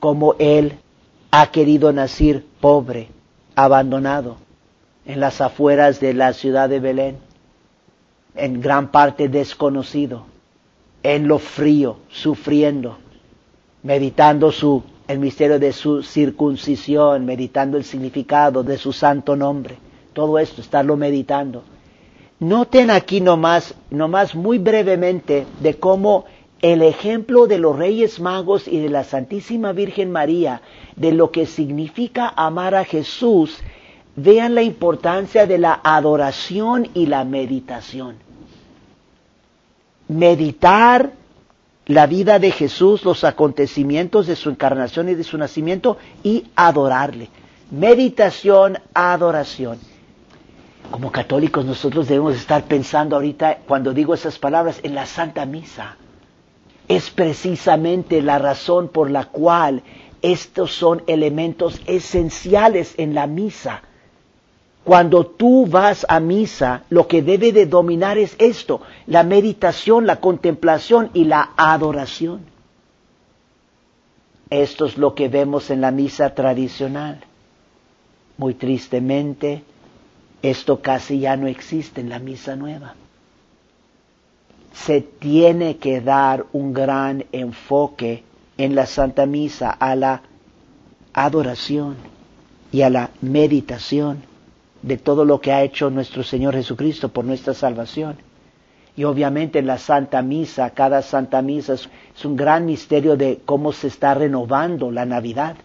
cómo 0.00 0.34
Él 0.40 0.72
ha 1.30 1.46
querido 1.52 1.92
nacer 1.92 2.44
pobre, 2.60 3.08
abandonado, 3.54 4.38
en 5.06 5.20
las 5.20 5.40
afueras 5.40 6.00
de 6.00 6.14
la 6.14 6.32
ciudad 6.32 6.68
de 6.68 6.80
Belén, 6.80 7.18
en 8.34 8.60
gran 8.60 8.90
parte 8.90 9.28
desconocido, 9.28 10.26
en 11.02 11.28
lo 11.28 11.38
frío, 11.38 11.98
sufriendo, 12.08 12.98
meditando 13.82 14.52
su 14.52 14.82
el 15.08 15.18
misterio 15.20 15.58
de 15.58 15.72
su 15.72 16.02
circuncisión, 16.02 17.24
meditando 17.24 17.76
el 17.76 17.84
significado 17.84 18.62
de 18.62 18.76
su 18.76 18.92
santo 18.92 19.36
nombre. 19.36 19.76
Todo 20.12 20.38
esto, 20.38 20.60
estarlo 20.60 20.96
meditando. 20.96 21.62
Noten 22.40 22.90
aquí 22.90 23.20
nomás, 23.20 23.74
nomás 23.90 24.34
muy 24.34 24.58
brevemente 24.58 25.46
de 25.60 25.78
cómo 25.78 26.24
el 26.60 26.82
ejemplo 26.82 27.46
de 27.46 27.58
los 27.58 27.76
Reyes 27.76 28.18
Magos 28.18 28.66
y 28.66 28.80
de 28.80 28.88
la 28.88 29.04
Santísima 29.04 29.72
Virgen 29.72 30.10
María, 30.10 30.60
de 30.96 31.12
lo 31.12 31.30
que 31.30 31.46
significa 31.46 32.32
amar 32.34 32.74
a 32.74 32.84
Jesús, 32.84 33.58
vean 34.16 34.54
la 34.54 34.62
importancia 34.62 35.46
de 35.46 35.58
la 35.58 35.80
adoración 35.84 36.88
y 36.94 37.06
la 37.06 37.24
meditación. 37.24 38.16
Meditar 40.08 41.12
la 41.86 42.06
vida 42.06 42.38
de 42.38 42.50
Jesús, 42.50 43.04
los 43.04 43.22
acontecimientos 43.24 44.26
de 44.26 44.34
su 44.34 44.50
encarnación 44.50 45.10
y 45.10 45.14
de 45.14 45.22
su 45.22 45.36
nacimiento 45.38 45.98
y 46.22 46.46
adorarle. 46.56 47.28
Meditación, 47.70 48.78
adoración. 48.94 49.78
Como 50.90 51.12
católicos 51.12 51.64
nosotros 51.64 52.08
debemos 52.08 52.36
estar 52.36 52.64
pensando 52.64 53.16
ahorita, 53.16 53.58
cuando 53.66 53.92
digo 53.92 54.14
esas 54.14 54.38
palabras, 54.38 54.80
en 54.82 54.94
la 54.94 55.04
Santa 55.04 55.44
Misa. 55.44 55.96
Es 56.88 57.10
precisamente 57.10 58.22
la 58.22 58.38
razón 58.38 58.88
por 58.88 59.10
la 59.10 59.24
cual 59.24 59.82
estos 60.22 60.72
son 60.72 61.02
elementos 61.08 61.80
esenciales 61.86 62.94
en 62.96 63.14
la 63.14 63.26
misa 63.26 63.82
cuando 64.86 65.26
tú 65.26 65.66
vas 65.66 66.06
a 66.08 66.20
misa, 66.20 66.84
lo 66.90 67.08
que 67.08 67.20
debe 67.20 67.50
de 67.50 67.66
dominar 67.66 68.18
es 68.18 68.36
esto, 68.38 68.82
la 69.08 69.24
meditación, 69.24 70.06
la 70.06 70.20
contemplación 70.20 71.10
y 71.12 71.24
la 71.24 71.50
adoración. 71.56 72.42
Esto 74.48 74.86
es 74.86 74.96
lo 74.96 75.16
que 75.16 75.28
vemos 75.28 75.70
en 75.70 75.80
la 75.80 75.90
misa 75.90 76.36
tradicional. 76.36 77.24
Muy 78.38 78.54
tristemente, 78.54 79.64
esto 80.40 80.80
casi 80.80 81.18
ya 81.18 81.36
no 81.36 81.48
existe 81.48 82.00
en 82.00 82.08
la 82.08 82.20
misa 82.20 82.54
nueva. 82.54 82.94
Se 84.72 85.00
tiene 85.00 85.78
que 85.78 86.00
dar 86.00 86.46
un 86.52 86.72
gran 86.72 87.24
enfoque 87.32 88.22
en 88.56 88.76
la 88.76 88.86
Santa 88.86 89.26
Misa 89.26 89.68
a 89.68 89.96
la 89.96 90.22
adoración 91.12 91.96
y 92.70 92.82
a 92.82 92.90
la 92.90 93.10
meditación 93.20 94.35
de 94.82 94.96
todo 94.96 95.24
lo 95.24 95.40
que 95.40 95.52
ha 95.52 95.62
hecho 95.62 95.90
nuestro 95.90 96.22
Señor 96.22 96.54
Jesucristo 96.54 97.08
por 97.08 97.24
nuestra 97.24 97.54
salvación. 97.54 98.16
Y 98.96 99.04
obviamente 99.04 99.58
en 99.58 99.66
la 99.66 99.78
Santa 99.78 100.22
Misa, 100.22 100.70
cada 100.70 101.02
Santa 101.02 101.42
Misa 101.42 101.74
es, 101.74 101.88
un 102.24 102.36
gran 102.36 102.64
misterio 102.64 103.16
de 103.16 103.40
cómo 103.44 103.72
se 103.72 103.88
está 103.88 104.14
renovando 104.14 104.90
la 104.90 105.04
Navidad, 105.04 105.56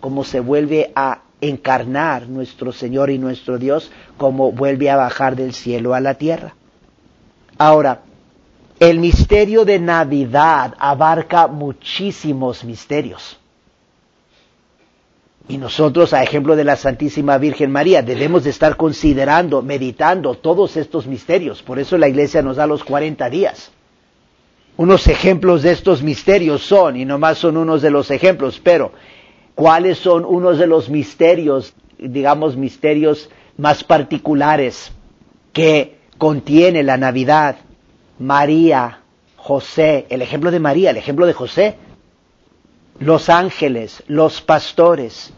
cómo 0.00 0.22
se 0.22 0.40
vuelve 0.40 0.92
a 0.94 1.22
encarnar 1.40 2.28
nuestro 2.28 2.72
Señor 2.72 3.10
y 3.10 3.18
nuestro 3.18 3.58
Dios, 3.58 3.90
cómo 4.16 4.52
vuelve 4.52 4.88
a 4.88 4.96
bajar 4.96 5.34
del 5.34 5.52
cielo 5.52 5.94
a 5.94 6.00
la 6.00 6.14
tierra. 6.14 6.54
Ahora, 7.58 8.02
el 8.78 9.00
misterio 9.00 9.64
de 9.64 9.78
Navidad 9.78 10.74
abarca 10.78 11.48
muchísimos 11.48 12.62
misterios. 12.62 13.38
Y 15.48 15.58
nosotros, 15.58 16.12
a 16.12 16.24
ejemplo 16.24 16.56
de 16.56 16.64
la 16.64 16.74
Santísima 16.74 17.38
Virgen 17.38 17.70
María, 17.70 18.02
debemos 18.02 18.42
de 18.42 18.50
estar 18.50 18.76
considerando, 18.76 19.62
meditando 19.62 20.34
todos 20.34 20.76
estos 20.76 21.06
misterios. 21.06 21.62
Por 21.62 21.78
eso 21.78 21.96
la 21.96 22.08
Iglesia 22.08 22.42
nos 22.42 22.56
da 22.56 22.66
los 22.66 22.82
40 22.82 23.30
días. 23.30 23.70
Unos 24.76 25.06
ejemplos 25.06 25.62
de 25.62 25.70
estos 25.70 26.02
misterios 26.02 26.62
son, 26.62 26.96
y 26.96 27.04
nomás 27.04 27.38
son 27.38 27.56
unos 27.56 27.80
de 27.80 27.90
los 27.90 28.10
ejemplos, 28.10 28.60
pero 28.62 28.92
¿cuáles 29.54 29.98
son 29.98 30.24
unos 30.24 30.58
de 30.58 30.66
los 30.66 30.90
misterios, 30.90 31.74
digamos, 31.96 32.56
misterios 32.56 33.30
más 33.56 33.84
particulares 33.84 34.90
que 35.52 35.96
contiene 36.18 36.82
la 36.82 36.96
Navidad? 36.96 37.56
María, 38.18 39.00
José, 39.36 40.06
el 40.10 40.22
ejemplo 40.22 40.50
de 40.50 40.58
María, 40.58 40.90
el 40.90 40.96
ejemplo 40.96 41.24
de 41.24 41.32
José, 41.32 41.76
los 42.98 43.28
ángeles, 43.28 44.02
los 44.06 44.40
pastores, 44.40 45.32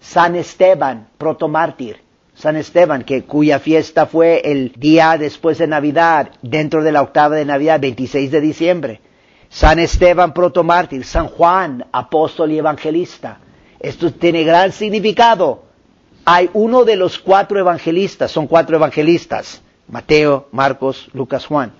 San 0.00 0.36
Esteban, 0.36 1.08
protomártir, 1.18 2.02
San 2.34 2.56
Esteban, 2.56 3.04
que, 3.04 3.24
cuya 3.24 3.58
fiesta 3.58 4.06
fue 4.06 4.42
el 4.44 4.72
día 4.76 5.16
después 5.18 5.58
de 5.58 5.66
Navidad, 5.66 6.30
dentro 6.42 6.82
de 6.82 6.92
la 6.92 7.02
octava 7.02 7.36
de 7.36 7.44
Navidad, 7.44 7.80
26 7.80 8.30
de 8.30 8.40
diciembre. 8.40 9.00
San 9.48 9.78
Esteban, 9.78 10.34
protomártir, 10.34 11.04
San 11.04 11.28
Juan, 11.28 11.86
apóstol 11.92 12.50
y 12.50 12.58
evangelista. 12.58 13.38
Esto 13.78 14.12
tiene 14.12 14.42
gran 14.42 14.72
significado. 14.72 15.62
Hay 16.24 16.50
uno 16.54 16.84
de 16.84 16.96
los 16.96 17.18
cuatro 17.18 17.58
evangelistas, 17.58 18.30
son 18.32 18.46
cuatro 18.46 18.76
evangelistas, 18.76 19.62
Mateo, 19.88 20.48
Marcos, 20.50 21.08
Lucas, 21.12 21.46
Juan. 21.46 21.72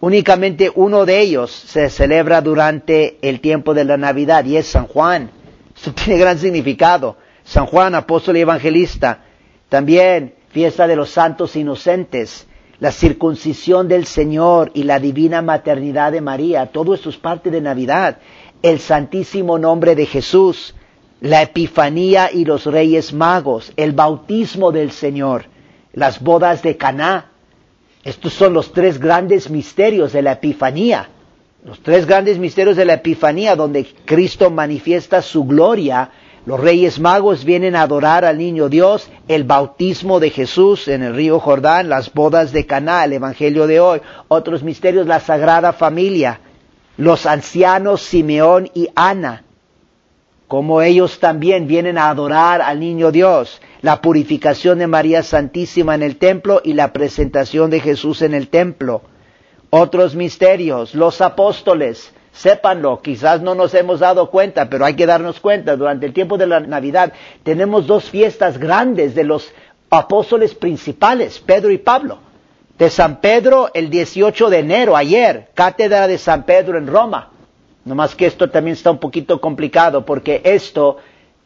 Únicamente 0.00 0.72
uno 0.74 1.04
de 1.04 1.20
ellos 1.20 1.50
se 1.50 1.90
celebra 1.90 2.40
durante 2.40 3.18
el 3.20 3.40
tiempo 3.40 3.74
de 3.74 3.84
la 3.84 3.98
Navidad 3.98 4.44
y 4.46 4.56
es 4.56 4.66
San 4.66 4.86
Juan. 4.86 5.30
Esto 5.76 5.92
tiene 6.04 6.18
gran 6.18 6.38
significado. 6.38 7.16
San 7.44 7.66
Juan, 7.66 7.94
apóstol 7.94 8.36
y 8.36 8.40
evangelista. 8.40 9.24
También 9.68 10.34
fiesta 10.50 10.86
de 10.86 10.96
los 10.96 11.10
santos 11.10 11.54
inocentes, 11.54 12.46
la 12.80 12.92
circuncisión 12.92 13.88
del 13.88 14.06
Señor 14.06 14.70
y 14.74 14.84
la 14.84 14.98
divina 14.98 15.42
maternidad 15.42 16.12
de 16.12 16.20
María. 16.20 16.66
Todo 16.66 16.94
esto 16.94 17.10
es 17.10 17.16
parte 17.16 17.50
de 17.50 17.60
Navidad. 17.60 18.18
El 18.62 18.80
santísimo 18.80 19.58
nombre 19.58 19.94
de 19.94 20.06
Jesús, 20.06 20.74
la 21.20 21.42
Epifanía 21.42 22.30
y 22.32 22.46
los 22.46 22.64
Reyes 22.64 23.12
Magos, 23.12 23.72
el 23.76 23.92
bautismo 23.92 24.72
del 24.72 24.90
Señor, 24.92 25.44
las 25.92 26.20
bodas 26.20 26.62
de 26.62 26.76
Caná. 26.78 27.29
Estos 28.04 28.32
son 28.32 28.54
los 28.54 28.72
tres 28.72 28.98
grandes 28.98 29.50
misterios 29.50 30.12
de 30.12 30.22
la 30.22 30.32
Epifanía. 30.32 31.08
Los 31.64 31.80
tres 31.80 32.06
grandes 32.06 32.38
misterios 32.38 32.76
de 32.76 32.86
la 32.86 32.94
Epifanía 32.94 33.56
donde 33.56 33.84
Cristo 34.06 34.50
manifiesta 34.50 35.20
su 35.20 35.44
gloria. 35.44 36.10
Los 36.46 36.58
Reyes 36.58 36.98
Magos 36.98 37.44
vienen 37.44 37.76
a 37.76 37.82
adorar 37.82 38.24
al 38.24 38.38
niño 38.38 38.70
Dios, 38.70 39.10
el 39.28 39.44
bautismo 39.44 40.20
de 40.20 40.30
Jesús 40.30 40.88
en 40.88 41.02
el 41.02 41.14
río 41.14 41.38
Jordán, 41.38 41.90
las 41.90 42.12
bodas 42.14 42.52
de 42.52 42.64
Caná, 42.64 43.04
el 43.04 43.12
evangelio 43.12 43.66
de 43.66 43.80
hoy, 43.80 44.00
otros 44.28 44.62
misterios, 44.62 45.06
la 45.06 45.20
Sagrada 45.20 45.74
Familia, 45.74 46.40
los 46.96 47.26
ancianos 47.26 48.00
Simeón 48.00 48.70
y 48.72 48.88
Ana, 48.94 49.44
como 50.48 50.80
ellos 50.80 51.20
también 51.20 51.66
vienen 51.66 51.98
a 51.98 52.08
adorar 52.08 52.62
al 52.62 52.80
niño 52.80 53.12
Dios, 53.12 53.60
la 53.82 54.00
purificación 54.00 54.78
de 54.78 54.86
María 54.86 55.22
Santísima 55.22 55.94
en 55.94 56.02
el 56.02 56.16
templo 56.16 56.60
y 56.62 56.74
la 56.74 56.92
presentación 56.92 57.70
de 57.70 57.80
Jesús 57.80 58.22
en 58.22 58.34
el 58.34 58.48
templo. 58.48 59.02
Otros 59.70 60.14
misterios, 60.14 60.94
los 60.94 61.20
apóstoles, 61.20 62.12
sépanlo, 62.32 63.00
quizás 63.00 63.40
no 63.40 63.54
nos 63.54 63.74
hemos 63.74 64.00
dado 64.00 64.30
cuenta, 64.30 64.68
pero 64.68 64.84
hay 64.84 64.94
que 64.94 65.06
darnos 65.06 65.40
cuenta, 65.40 65.76
durante 65.76 66.06
el 66.06 66.12
tiempo 66.12 66.36
de 66.36 66.46
la 66.46 66.60
Navidad 66.60 67.12
tenemos 67.42 67.86
dos 67.86 68.10
fiestas 68.10 68.58
grandes 68.58 69.14
de 69.14 69.24
los 69.24 69.52
apóstoles 69.88 70.54
principales, 70.54 71.38
Pedro 71.38 71.70
y 71.70 71.78
Pablo. 71.78 72.18
De 72.78 72.88
San 72.88 73.20
Pedro 73.20 73.70
el 73.74 73.90
18 73.90 74.48
de 74.48 74.58
enero, 74.58 74.96
ayer, 74.96 75.50
cátedra 75.54 76.06
de 76.06 76.16
San 76.16 76.44
Pedro 76.44 76.78
en 76.78 76.86
Roma. 76.86 77.30
No 77.84 77.94
más 77.94 78.14
que 78.14 78.26
esto 78.26 78.48
también 78.50 78.74
está 78.74 78.90
un 78.90 78.98
poquito 78.98 79.40
complicado 79.40 80.04
porque 80.06 80.40
esto, 80.44 80.96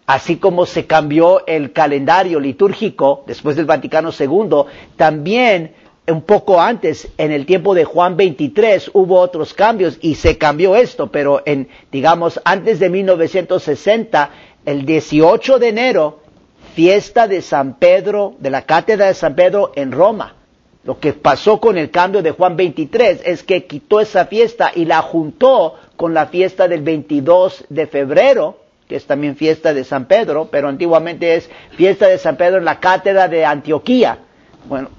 así 0.07 0.37
como 0.37 0.67
se 0.67 0.87
cambió 0.87 1.47
el 1.47 1.73
calendario 1.73 2.41
litúrgico 2.41 3.25
después 3.27 3.57
del 3.57 3.67
Vaticano 3.67 4.11
II, 4.19 4.65
también 4.97 5.73
un 6.07 6.23
poco 6.23 6.61
antes, 6.61 7.09
en 7.17 7.33
el 7.33 7.47
tiempo 7.47 7.75
de 7.75 7.85
Juan 7.85 8.17
23, 8.17 8.91
hubo 8.93 9.19
otros 9.19 9.55
cambios 9.55 9.99
y 10.03 10.17
se 10.17 10.37
cambió 10.37 10.77
esto, 10.77 11.07
pero 11.07 11.43
en, 11.47 11.69
digamos, 11.91 12.41
antes 12.45 12.79
de 12.79 12.91
1960, 12.91 14.31
el 14.67 14.85
18 14.85 15.59
de 15.59 15.69
enero, 15.69 16.21
fiesta 16.75 17.27
de 17.27 17.41
San 17.41 17.79
Pedro, 17.79 18.35
de 18.39 18.51
la 18.51 18.63
Cátedra 18.63 19.07
de 19.07 19.15
San 19.15 19.35
Pedro 19.35 19.73
en 19.77 19.93
Roma. 19.93 20.35
Lo 20.85 21.01
que 21.01 21.15
pasó 21.15 21.61
con 21.61 21.79
el 21.79 21.91
cambio 21.91 22.21
de 22.21 22.33
Juan 22.33 22.57
23 22.57 23.23
es 23.25 23.43
que 23.43 23.65
quitó 23.65 24.01
esa 24.01 24.27
fiesta 24.27 24.73
y 24.75 24.85
la 24.85 25.01
juntó 25.01 25.77
con 25.97 26.13
la 26.13 26.27
fiesta 26.27 26.69
del 26.69 26.83
22 26.83 27.65
de 27.71 27.87
febrero, 27.87 28.59
que 28.89 28.97
es 28.97 29.07
también 29.07 29.37
fiesta 29.37 29.73
de 29.73 29.85
San 29.85 30.07
Pedro, 30.07 30.49
pero 30.51 30.69
antiguamente 30.69 31.37
es 31.37 31.51
fiesta 31.77 32.07
de 32.07 32.19
San 32.19 32.37
Pedro 32.37 32.59
en 32.59 32.65
la 32.65 32.81
cátedra 32.81 33.29
de 33.29 33.45
Antioquía. 33.45 34.19
Bueno, 34.69 34.91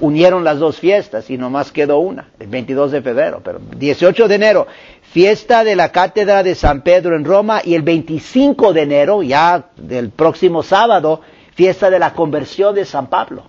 unieron 0.00 0.44
las 0.44 0.58
dos 0.58 0.78
fiestas 0.78 1.30
y 1.30 1.38
nomás 1.38 1.72
quedó 1.72 1.98
una, 1.98 2.28
el 2.38 2.48
22 2.48 2.92
de 2.92 3.02
febrero, 3.02 3.40
pero 3.42 3.60
18 3.76 4.28
de 4.28 4.34
enero, 4.34 4.66
fiesta 5.02 5.64
de 5.64 5.76
la 5.76 5.90
cátedra 5.90 6.42
de 6.42 6.54
San 6.54 6.82
Pedro 6.82 7.16
en 7.16 7.24
Roma 7.24 7.60
y 7.64 7.74
el 7.74 7.82
25 7.82 8.72
de 8.72 8.82
enero, 8.82 9.22
ya 9.22 9.70
del 9.76 10.10
próximo 10.10 10.62
sábado, 10.62 11.20
fiesta 11.54 11.90
de 11.90 11.98
la 11.98 12.12
conversión 12.12 12.74
de 12.74 12.84
San 12.84 13.08
Pablo. 13.08 13.44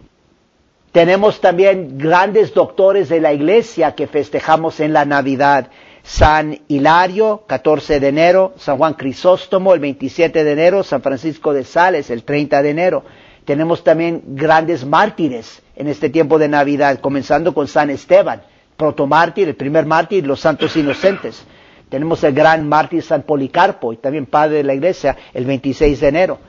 Tenemos 0.92 1.42
también 1.42 1.98
grandes 1.98 2.54
doctores 2.54 3.10
de 3.10 3.20
la 3.20 3.34
iglesia 3.34 3.94
que 3.94 4.08
festejamos 4.08 4.80
en 4.80 4.94
la 4.94 5.06
Navidad. 5.06 5.70
San 6.08 6.58
Hilario, 6.70 7.43
14 7.48 8.00
de 8.00 8.08
enero, 8.08 8.54
San 8.56 8.78
Juan 8.78 8.93
Crisóstomo, 8.93 9.74
el 9.74 9.82
27 9.82 10.46
de 10.46 10.52
enero, 10.54 10.82
San 10.82 11.02
Francisco 11.02 11.52
de 11.52 11.65
Sales, 11.65 12.10
el 12.10 12.24
30 12.24 12.63
de 12.63 12.70
enero. 12.70 13.04
Tenemos 13.43 13.84
también 13.84 14.24
grandes 14.28 14.86
mártires 14.86 15.62
en 15.76 15.89
este 15.89 16.10
tiempo 16.10 16.39
de 16.39 16.48
Navidad, 16.48 17.02
comenzando 17.02 17.54
con 17.54 17.67
San 17.67 17.89
Esteban, 17.89 18.41
protomártir, 18.78 19.50
el 19.50 19.58
primer 19.58 19.86
mártir, 19.86 20.26
los 20.26 20.39
santos 20.39 20.78
inocentes. 20.78 21.43
Tenemos 21.89 22.24
el 22.24 22.34
gran 22.34 22.70
mártir 22.70 23.04
San 23.04 23.24
Policarpo 23.24 23.91
y 23.91 23.98
también 23.98 24.28
padre 24.28 24.58
de 24.58 24.63
la 24.63 24.76
iglesia, 24.76 25.17
el 25.34 25.46
26 25.46 26.00
de 26.00 26.08
enero. 26.08 26.39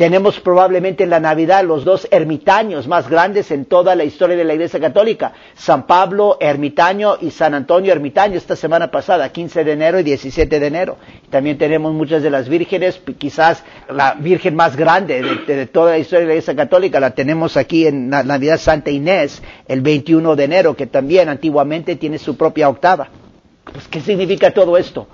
Tenemos 0.00 0.40
probablemente 0.40 1.04
en 1.04 1.10
la 1.10 1.20
Navidad 1.20 1.62
los 1.62 1.84
dos 1.84 2.08
ermitaños 2.10 2.88
más 2.88 3.06
grandes 3.10 3.50
en 3.50 3.66
toda 3.66 3.94
la 3.94 4.04
historia 4.04 4.34
de 4.34 4.44
la 4.44 4.54
Iglesia 4.54 4.80
Católica, 4.80 5.34
San 5.54 5.86
Pablo 5.86 6.38
ermitaño 6.40 7.18
y 7.20 7.30
San 7.30 7.52
Antonio 7.52 7.92
ermitaño 7.92 8.38
esta 8.38 8.56
semana 8.56 8.90
pasada, 8.90 9.28
15 9.30 9.62
de 9.62 9.72
enero 9.72 10.00
y 10.00 10.02
17 10.04 10.58
de 10.58 10.66
enero. 10.66 10.96
También 11.28 11.58
tenemos 11.58 11.92
muchas 11.92 12.22
de 12.22 12.30
las 12.30 12.48
vírgenes, 12.48 12.98
quizás 13.18 13.62
la 13.90 14.14
virgen 14.14 14.56
más 14.56 14.74
grande 14.74 15.20
de, 15.46 15.66
toda 15.66 15.90
la 15.90 15.98
historia 15.98 16.20
de 16.20 16.26
la 16.28 16.32
Iglesia 16.32 16.56
Católica 16.56 16.98
la 16.98 17.10
tenemos 17.10 17.58
aquí 17.58 17.86
en 17.86 18.08
la 18.10 18.22
Navidad 18.22 18.56
Santa 18.58 18.90
Inés, 18.90 19.42
el 19.68 19.82
21 19.82 20.34
de 20.34 20.44
enero, 20.44 20.74
que 20.74 20.86
también 20.86 21.28
antiguamente 21.28 21.96
tiene 21.96 22.16
su 22.16 22.38
propia 22.38 22.70
octava. 22.70 23.10
Pues, 23.70 23.86
¿Qué 23.86 24.00
significa 24.00 24.50
todo 24.50 24.78
esto? 24.78 25.06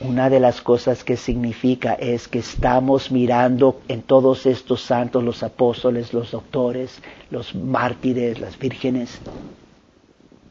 Una 0.00 0.28
de 0.28 0.40
las 0.40 0.60
cosas 0.60 1.04
que 1.04 1.16
significa 1.16 1.94
es 1.94 2.28
que 2.28 2.40
estamos 2.40 3.10
mirando 3.10 3.80
en 3.88 4.02
todos 4.02 4.44
estos 4.44 4.82
santos, 4.82 5.24
los 5.24 5.42
apóstoles, 5.42 6.12
los 6.12 6.32
doctores, 6.32 7.00
los 7.30 7.54
mártires, 7.54 8.38
las 8.38 8.58
vírgenes, 8.58 9.18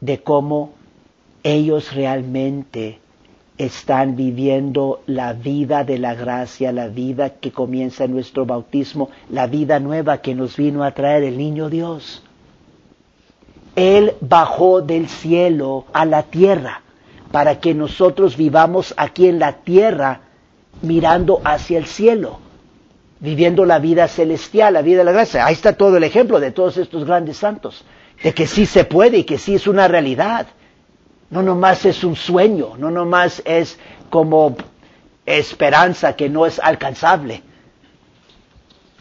de 0.00 0.20
cómo 0.20 0.70
ellos 1.44 1.94
realmente 1.94 2.98
están 3.56 4.16
viviendo 4.16 5.00
la 5.06 5.32
vida 5.32 5.84
de 5.84 5.98
la 5.98 6.14
gracia, 6.14 6.72
la 6.72 6.88
vida 6.88 7.30
que 7.30 7.52
comienza 7.52 8.04
en 8.04 8.12
nuestro 8.12 8.46
bautismo, 8.46 9.10
la 9.30 9.46
vida 9.46 9.78
nueva 9.78 10.18
que 10.18 10.34
nos 10.34 10.56
vino 10.56 10.82
a 10.82 10.90
traer 10.90 11.22
el 11.22 11.38
niño 11.38 11.70
Dios. 11.70 12.22
Él 13.76 14.14
bajó 14.20 14.82
del 14.82 15.08
cielo 15.08 15.84
a 15.92 16.04
la 16.04 16.24
tierra 16.24 16.82
para 17.32 17.60
que 17.60 17.74
nosotros 17.74 18.36
vivamos 18.36 18.94
aquí 18.96 19.28
en 19.28 19.38
la 19.38 19.52
tierra 19.52 20.20
mirando 20.82 21.40
hacia 21.44 21.78
el 21.78 21.86
cielo, 21.86 22.38
viviendo 23.20 23.64
la 23.64 23.78
vida 23.78 24.08
celestial, 24.08 24.74
la 24.74 24.82
vida 24.82 24.98
de 24.98 25.04
la 25.04 25.12
gracia. 25.12 25.46
Ahí 25.46 25.54
está 25.54 25.74
todo 25.74 25.96
el 25.96 26.04
ejemplo 26.04 26.40
de 26.40 26.52
todos 26.52 26.76
estos 26.76 27.04
grandes 27.04 27.38
santos, 27.38 27.84
de 28.22 28.32
que 28.34 28.46
sí 28.46 28.66
se 28.66 28.84
puede 28.84 29.18
y 29.18 29.24
que 29.24 29.38
sí 29.38 29.54
es 29.54 29.66
una 29.66 29.88
realidad. 29.88 30.46
No 31.30 31.42
nomás 31.42 31.84
es 31.84 32.04
un 32.04 32.14
sueño, 32.14 32.76
no 32.78 32.90
nomás 32.90 33.42
es 33.44 33.78
como 34.10 34.56
esperanza 35.24 36.14
que 36.14 36.28
no 36.28 36.46
es 36.46 36.60
alcanzable. 36.60 37.42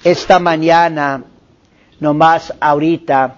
Esta 0.03 0.39
mañana, 0.39 1.23
nomás 1.99 2.53
ahorita, 2.59 3.37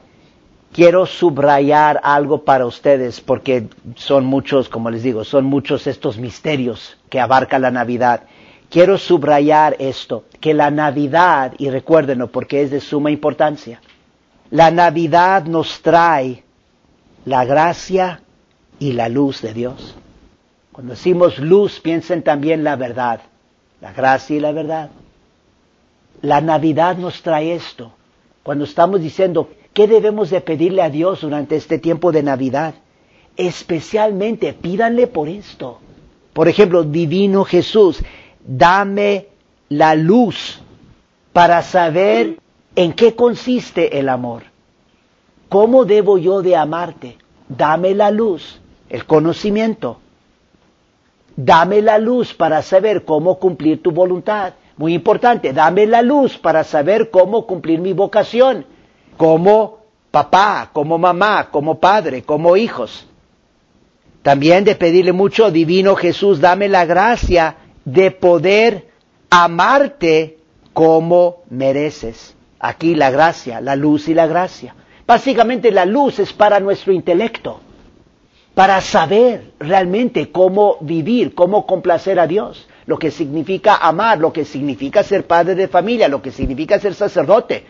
quiero 0.78 1.08
subrayar 1.08 2.00
algo 2.04 2.44
para 2.44 2.68
ustedes 2.68 3.20
porque 3.20 3.68
son 3.96 4.26
muchos, 4.26 4.70
como 4.70 4.92
les 4.92 5.02
digo, 5.02 5.24
son 5.24 5.44
muchos 5.44 5.88
estos 5.88 6.20
misterios 6.20 6.98
que 7.10 7.20
abarca 7.20 7.58
la 7.58 7.72
Navidad. 7.72 8.26
Quiero 8.70 9.00
subrayar 9.00 9.76
esto, 9.80 10.26
que 10.40 10.54
la 10.54 10.70
Navidad, 10.70 11.54
y 11.58 11.72
recuérdenlo 11.72 12.28
porque 12.28 12.62
es 12.62 12.70
de 12.70 12.80
suma 12.80 13.10
importancia, 13.10 13.82
la 14.52 14.70
Navidad 14.70 15.46
nos 15.46 15.82
trae 15.82 16.44
la 17.26 17.44
gracia 17.44 18.22
y 18.78 18.94
la 18.94 19.10
luz 19.10 19.42
de 19.42 19.56
Dios. 19.56 19.96
Cuando 20.72 20.94
decimos 20.94 21.40
luz, 21.40 21.80
piensen 21.80 22.22
también 22.22 22.63
la 22.63 22.76
verdad, 22.76 23.22
la 23.82 23.94
gracia 23.94 24.36
y 24.36 24.40
la 24.40 24.52
verdad. 24.52 24.92
La 26.22 26.40
Navidad 26.40 26.98
nos 26.98 27.24
trae 27.24 27.56
esto. 27.56 27.94
Cuando 28.44 28.66
estamos 28.66 29.02
diciendo, 29.02 29.50
¿Qué 29.78 29.86
debemos 29.86 30.32
de 30.32 30.42
pedirle 30.42 30.82
a 30.82 30.90
Dios 30.90 31.22
durante 31.22 31.56
este 31.56 31.78
tiempo 31.78 32.12
de 32.12 32.24
Navidad? 32.24 32.74
Especialmente 33.36 34.54
pídanle 34.54 35.06
por 35.06 35.30
esto. 35.30 35.78
Por 36.34 36.48
ejemplo, 36.48 36.82
Divino 36.82 37.44
Jesús, 37.44 38.04
dame 38.44 39.28
la 39.70 39.94
luz 39.94 40.60
para 41.32 41.62
saber 41.62 42.40
en 42.76 42.94
qué 42.94 43.13
consiste 43.13 44.00
el 44.00 44.10
amor. 44.10 44.46
¿Cómo 45.48 45.86
debo 45.86 46.18
yo 46.18 46.42
de 46.42 46.56
amarte? 46.56 47.20
Dame 47.48 47.94
la 47.94 48.10
luz, 48.10 48.60
el 48.90 49.06
conocimiento. 49.06 50.00
Dame 51.36 51.84
la 51.84 52.00
luz 52.00 52.34
para 52.34 52.63
saber 52.63 53.06
cómo 53.06 53.38
cumplir 53.38 53.84
tu 53.84 53.92
voluntad. 53.92 54.56
Muy 54.76 54.96
importante, 54.96 55.54
dame 55.54 55.86
la 55.86 56.02
luz 56.02 56.36
para 56.36 56.63
saber 56.63 57.12
cómo 57.12 57.46
cumplir 57.46 57.80
mi 57.80 57.94
vocación, 57.94 58.66
como 59.18 59.80
papá, 60.12 60.70
como 60.72 60.98
mamá, 60.98 61.50
como 61.52 61.80
padre, 61.80 62.24
como 62.24 62.56
hijos. 62.56 63.08
También 64.22 64.64
de 64.64 64.76
pedirle 64.76 65.12
mucho, 65.12 65.52
divino 65.52 65.96
Jesús, 65.96 66.40
dame 66.40 66.68
la 66.70 66.86
gracia 66.86 67.56
de 67.86 68.12
poder 68.12 68.88
amarte 69.30 70.38
como 70.74 71.44
mereces. 71.50 72.36
Aquí 72.60 72.96
la 72.96 73.12
gracia, 73.12 73.62
la 73.62 73.76
luz 73.76 74.08
y 74.08 74.14
la 74.14 74.28
gracia. 74.28 74.76
Básicamente 75.06 75.72
la 75.72 75.86
luz 75.86 76.20
es 76.20 76.34
para 76.34 76.60
nuestro 76.60 76.92
intelecto, 76.92 77.62
para 78.54 78.82
saber 78.82 79.54
realmente 79.60 80.32
cómo 80.32 80.78
vivir, 80.82 81.34
cómo 81.34 81.66
complacer 81.66 82.20
a 82.20 82.28
Dios, 82.28 82.68
lo 82.86 83.00
que 83.00 83.12
significa 83.12 83.76
amar, 83.78 84.18
lo 84.18 84.34
que 84.34 84.44
significa 84.44 85.04
ser 85.04 85.26
padre 85.26 85.56
de 85.56 85.68
familia, 85.68 86.10
lo 86.10 86.22
que 86.22 86.32
significa 86.32 86.80
ser 86.80 86.94
sacerdote, 86.94 87.64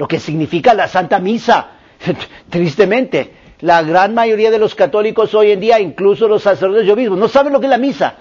lo 0.00 0.08
que 0.08 0.18
significa 0.18 0.72
la 0.72 0.88
Santa 0.88 1.18
Misa. 1.18 1.72
Tristemente, 2.48 3.34
la 3.60 3.82
gran 3.82 4.14
mayoría 4.14 4.50
de 4.50 4.58
los 4.58 4.74
católicos 4.74 5.34
hoy 5.34 5.50
en 5.50 5.60
día, 5.60 5.78
incluso 5.78 6.26
los 6.26 6.42
sacerdotes 6.42 6.86
yo 6.86 6.96
mismo, 6.96 7.16
no 7.16 7.28
saben 7.28 7.52
lo 7.52 7.60
que 7.60 7.66
es 7.66 7.70
la 7.70 7.76
misa. 7.76 8.14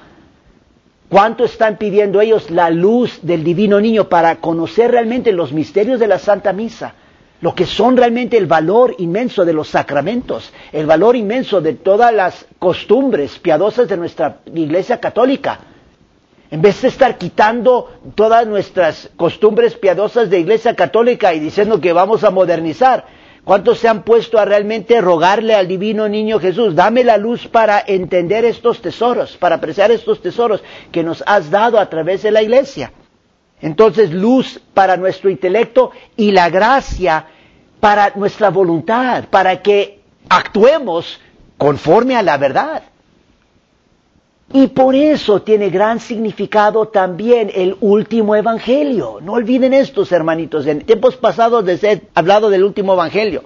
¿Cuánto 1.07 1.45
están 1.45 1.77
pidiendo 1.77 2.19
ellos 2.19 2.51
la 2.51 2.69
luz 2.69 3.19
del 3.21 3.45
divino 3.45 3.79
niño 3.79 4.09
para 4.09 4.41
conocer 4.41 4.91
realmente 4.91 5.31
los 5.31 5.53
misterios 5.53 6.01
de 6.01 6.07
la 6.07 6.19
Santa 6.19 6.51
Misa? 6.51 6.95
Lo 7.39 7.55
que 7.55 7.65
son 7.65 7.95
realmente 7.95 8.35
el 8.35 8.45
valor 8.45 8.95
inmenso 8.97 9.45
de 9.45 9.53
los 9.53 9.69
sacramentos, 9.69 10.51
el 10.73 10.85
valor 10.85 11.15
inmenso 11.15 11.61
de 11.61 11.75
todas 11.75 12.13
las 12.13 12.45
costumbres 12.59 13.39
piadosas 13.39 13.87
de 13.87 13.95
nuestra 13.95 14.41
Iglesia 14.53 14.99
Católica. 14.99 15.59
En 16.51 16.61
vez 16.61 16.81
de 16.81 16.87
estar 16.87 17.17
quitando 17.17 17.91
todas 18.15 18.47
nuestras 18.47 19.09
costumbres 19.15 19.75
piadosas 19.75 20.29
de 20.29 20.39
Iglesia 20.39 20.75
Católica 20.75 21.33
y 21.33 21.39
diciendo 21.39 21.79
que 21.79 21.93
vamos 21.93 22.23
a 22.23 22.31
modernizar, 22.31 23.05
¿Cuántos 23.49 23.79
se 23.79 23.87
han 23.87 24.03
puesto 24.03 24.37
a 24.37 24.45
realmente 24.45 25.01
rogarle 25.01 25.55
al 25.55 25.67
divino 25.67 26.07
niño 26.07 26.39
Jesús? 26.39 26.75
Dame 26.75 27.03
la 27.03 27.17
luz 27.17 27.47
para 27.47 27.83
entender 27.87 28.45
estos 28.45 28.79
tesoros, 28.79 29.37
para 29.37 29.55
apreciar 29.55 29.89
estos 29.89 30.21
tesoros 30.21 30.61
que 30.91 31.01
nos 31.03 31.23
has 31.25 31.49
dado 31.49 31.79
a 31.79 31.89
través 31.89 32.21
de 32.21 32.29
la 32.29 32.43
iglesia. 32.43 32.91
Entonces, 33.59 34.11
luz 34.11 34.61
para 34.75 34.97
nuestro 34.97 35.31
intelecto 35.31 35.89
y 36.15 36.31
la 36.31 36.49
gracia 36.49 37.25
para 37.79 38.11
nuestra 38.15 38.49
voluntad, 38.49 39.25
para 39.31 39.63
que 39.63 39.99
actuemos 40.29 41.19
conforme 41.57 42.15
a 42.15 42.21
la 42.21 42.37
verdad. 42.37 42.83
Y 44.51 44.67
por 44.67 44.95
eso 44.95 45.41
tiene 45.43 45.69
gran 45.69 45.99
significado 45.99 46.87
también 46.87 47.51
el 47.53 47.77
último 47.81 48.35
evangelio. 48.35 49.19
No 49.21 49.33
olviden 49.33 49.73
estos, 49.73 50.11
hermanitos. 50.11 50.65
En 50.65 50.81
tiempos 50.81 51.17
pasados 51.17 51.63
les 51.65 51.83
he 51.83 52.01
hablado 52.15 52.49
del 52.49 52.63
último 52.63 52.93
evangelio. 52.93 53.43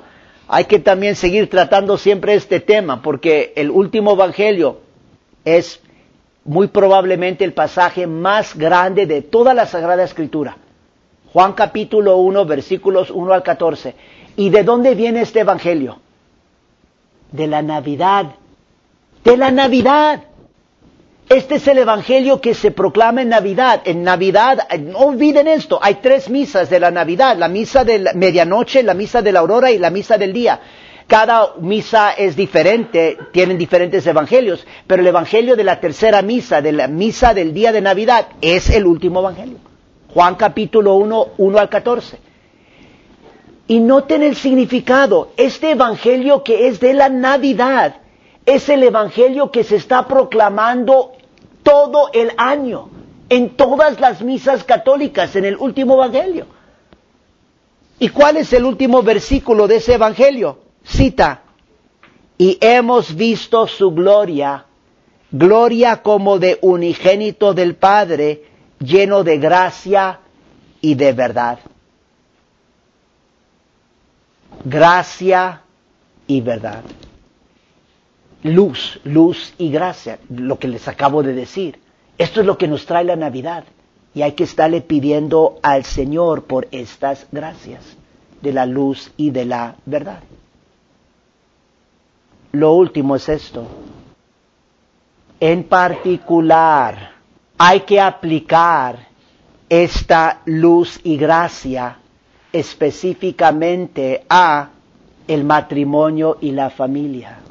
Hay 0.47 0.65
que 0.65 0.79
también 0.79 1.15
seguir 1.15 1.49
tratando 1.49 1.97
siempre 1.97 2.35
este 2.35 2.61
tema, 2.61 3.01
porque 3.01 3.51
el 3.55 3.69
último 3.69 4.13
evangelio 4.13 4.79
es 5.43 5.81
muy 6.45 6.67
probablemente 6.67 7.43
el 7.43 7.53
pasaje 7.53 8.07
más 8.07 8.55
grande 8.57 9.05
de 9.05 9.21
toda 9.21 9.53
la 9.53 9.65
Sagrada 9.65 10.03
Escritura. 10.03 10.57
Juan 11.33 11.53
capítulo 11.53 12.17
1, 12.17 12.45
versículos 12.45 13.09
1 13.09 13.33
al 13.33 13.43
14. 13.43 13.95
¿Y 14.37 14.49
de 14.51 14.63
dónde 14.63 14.95
viene 14.95 15.21
este 15.21 15.41
evangelio? 15.41 15.99
De 17.31 17.47
la 17.47 17.61
Navidad. 17.61 18.35
De 19.23 19.35
la 19.35 19.51
Navidad. 19.51 20.23
Este 21.29 21.55
es 21.55 21.67
el 21.67 21.77
Evangelio 21.77 22.41
que 22.41 22.53
se 22.53 22.71
proclama 22.71 23.21
en 23.21 23.29
Navidad. 23.29 23.81
En 23.85 24.03
Navidad, 24.03 24.67
no 24.79 24.99
olviden 24.99 25.47
esto, 25.47 25.79
hay 25.81 25.95
tres 25.95 26.29
misas 26.29 26.69
de 26.69 26.79
la 26.79 26.91
Navidad, 26.91 27.37
la 27.37 27.47
misa 27.47 27.83
de 27.83 28.11
medianoche, 28.13 28.83
la 28.83 28.93
misa 28.93 29.21
de 29.21 29.31
la 29.31 29.39
aurora 29.39 29.71
y 29.71 29.79
la 29.79 29.89
misa 29.89 30.17
del 30.17 30.33
día. 30.33 30.59
Cada 31.07 31.55
misa 31.59 32.11
es 32.11 32.35
diferente, 32.35 33.17
tienen 33.31 33.57
diferentes 33.57 34.05
evangelios, 34.07 34.65
pero 34.87 35.01
el 35.01 35.07
evangelio 35.07 35.55
de 35.55 35.63
la 35.63 35.79
tercera 35.79 36.21
misa, 36.21 36.61
de 36.61 36.71
la 36.71 36.87
misa 36.87 37.33
del 37.33 37.53
día 37.53 37.71
de 37.71 37.81
Navidad, 37.81 38.27
es 38.41 38.69
el 38.69 38.85
último 38.85 39.19
evangelio. 39.19 39.57
Juan 40.13 40.35
capítulo 40.35 40.95
1, 40.95 41.27
1 41.37 41.57
al 41.57 41.69
14. 41.69 42.19
Y 43.67 43.79
noten 43.79 44.23
el 44.23 44.35
significado, 44.35 45.31
este 45.37 45.71
evangelio 45.71 46.43
que 46.43 46.67
es 46.67 46.79
de 46.79 46.93
la 46.93 47.09
Navidad, 47.09 47.95
es 48.45 48.69
el 48.69 48.83
Evangelio 48.83 49.51
que 49.51 49.63
se 49.63 49.77
está 49.77 50.07
proclamando 50.07 51.13
todo 51.63 52.09
el 52.13 52.31
año, 52.37 52.89
en 53.29 53.55
todas 53.55 53.99
las 53.99 54.21
misas 54.21 54.63
católicas, 54.63 55.35
en 55.35 55.45
el 55.45 55.57
último 55.57 55.95
Evangelio. 55.95 56.47
¿Y 57.99 58.09
cuál 58.09 58.37
es 58.37 58.51
el 58.53 58.65
último 58.65 59.01
versículo 59.01 59.67
de 59.67 59.77
ese 59.77 59.93
Evangelio? 59.93 60.59
Cita, 60.83 61.43
y 62.37 62.57
hemos 62.59 63.15
visto 63.15 63.65
su 63.67 63.91
gloria, 63.91 64.65
gloria 65.31 66.01
como 66.01 66.37
de 66.37 66.59
unigénito 66.61 67.53
del 67.53 67.75
Padre, 67.75 68.43
lleno 68.79 69.23
de 69.23 69.37
gracia 69.37 70.19
y 70.81 70.95
de 70.95 71.13
verdad. 71.13 71.59
Gracia 74.65 75.61
y 76.27 76.41
verdad 76.41 76.83
luz, 78.43 78.99
luz 79.03 79.53
y 79.57 79.71
gracia, 79.71 80.19
lo 80.29 80.59
que 80.59 80.67
les 80.67 80.87
acabo 80.87 81.23
de 81.23 81.33
decir. 81.33 81.79
Esto 82.17 82.41
es 82.41 82.45
lo 82.45 82.57
que 82.57 82.67
nos 82.67 82.85
trae 82.85 83.03
la 83.03 83.15
Navidad 83.15 83.63
y 84.13 84.21
hay 84.21 84.33
que 84.33 84.43
estarle 84.43 84.81
pidiendo 84.81 85.59
al 85.63 85.83
Señor 85.85 86.43
por 86.43 86.67
estas 86.71 87.25
gracias 87.31 87.81
de 88.41 88.53
la 88.53 88.65
luz 88.65 89.11
y 89.17 89.31
de 89.31 89.45
la 89.45 89.75
verdad. 89.85 90.19
Lo 92.51 92.73
último 92.73 93.15
es 93.15 93.27
esto. 93.29 93.65
En 95.39 95.63
particular, 95.63 97.13
hay 97.57 97.81
que 97.81 97.99
aplicar 97.99 99.07
esta 99.67 100.41
luz 100.45 100.99
y 101.03 101.17
gracia 101.17 101.97
específicamente 102.51 104.25
a 104.29 104.69
el 105.27 105.43
matrimonio 105.43 106.37
y 106.41 106.51
la 106.51 106.69
familia. 106.69 107.42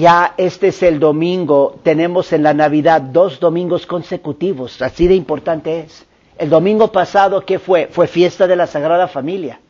Ya 0.00 0.32
este 0.38 0.68
es 0.68 0.82
el 0.82 0.98
domingo, 0.98 1.78
tenemos 1.82 2.32
en 2.32 2.42
la 2.42 2.54
Navidad 2.54 3.02
dos 3.02 3.38
domingos 3.38 3.84
consecutivos, 3.84 4.80
así 4.80 5.06
de 5.06 5.14
importante 5.14 5.80
es. 5.80 6.06
El 6.38 6.48
domingo 6.48 6.90
pasado, 6.90 7.44
¿qué 7.44 7.58
fue? 7.58 7.86
Fue 7.88 8.06
fiesta 8.06 8.46
de 8.46 8.56
la 8.56 8.66
Sagrada 8.66 9.08
Familia. 9.08 9.60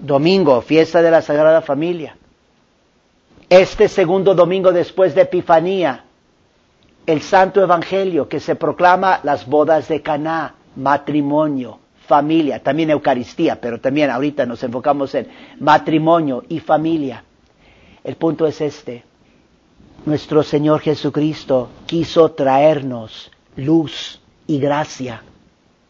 Domingo, 0.00 0.60
fiesta 0.60 1.02
de 1.02 1.10
la 1.10 1.20
Sagrada 1.20 1.62
Familia. 1.62 2.16
Este 3.50 3.88
segundo 3.88 4.36
domingo 4.36 4.70
después 4.70 5.16
de 5.16 5.22
Epifanía, 5.22 6.04
el 7.04 7.20
Santo 7.20 7.60
Evangelio 7.60 8.28
que 8.28 8.38
se 8.38 8.54
proclama 8.54 9.18
las 9.24 9.48
bodas 9.48 9.88
de 9.88 10.00
Caná, 10.00 10.54
matrimonio, 10.76 11.80
familia, 12.06 12.62
también 12.62 12.90
Eucaristía, 12.90 13.60
pero 13.60 13.80
también 13.80 14.10
ahorita 14.10 14.46
nos 14.46 14.62
enfocamos 14.62 15.12
en 15.16 15.26
matrimonio 15.58 16.44
y 16.48 16.60
familia. 16.60 17.24
El 18.04 18.14
punto 18.14 18.46
es 18.46 18.60
este 18.60 19.02
nuestro 20.06 20.44
Señor 20.44 20.80
Jesucristo 20.80 21.68
quiso 21.84 22.30
traernos 22.30 23.30
luz 23.56 24.20
y 24.46 24.58
gracia 24.60 25.24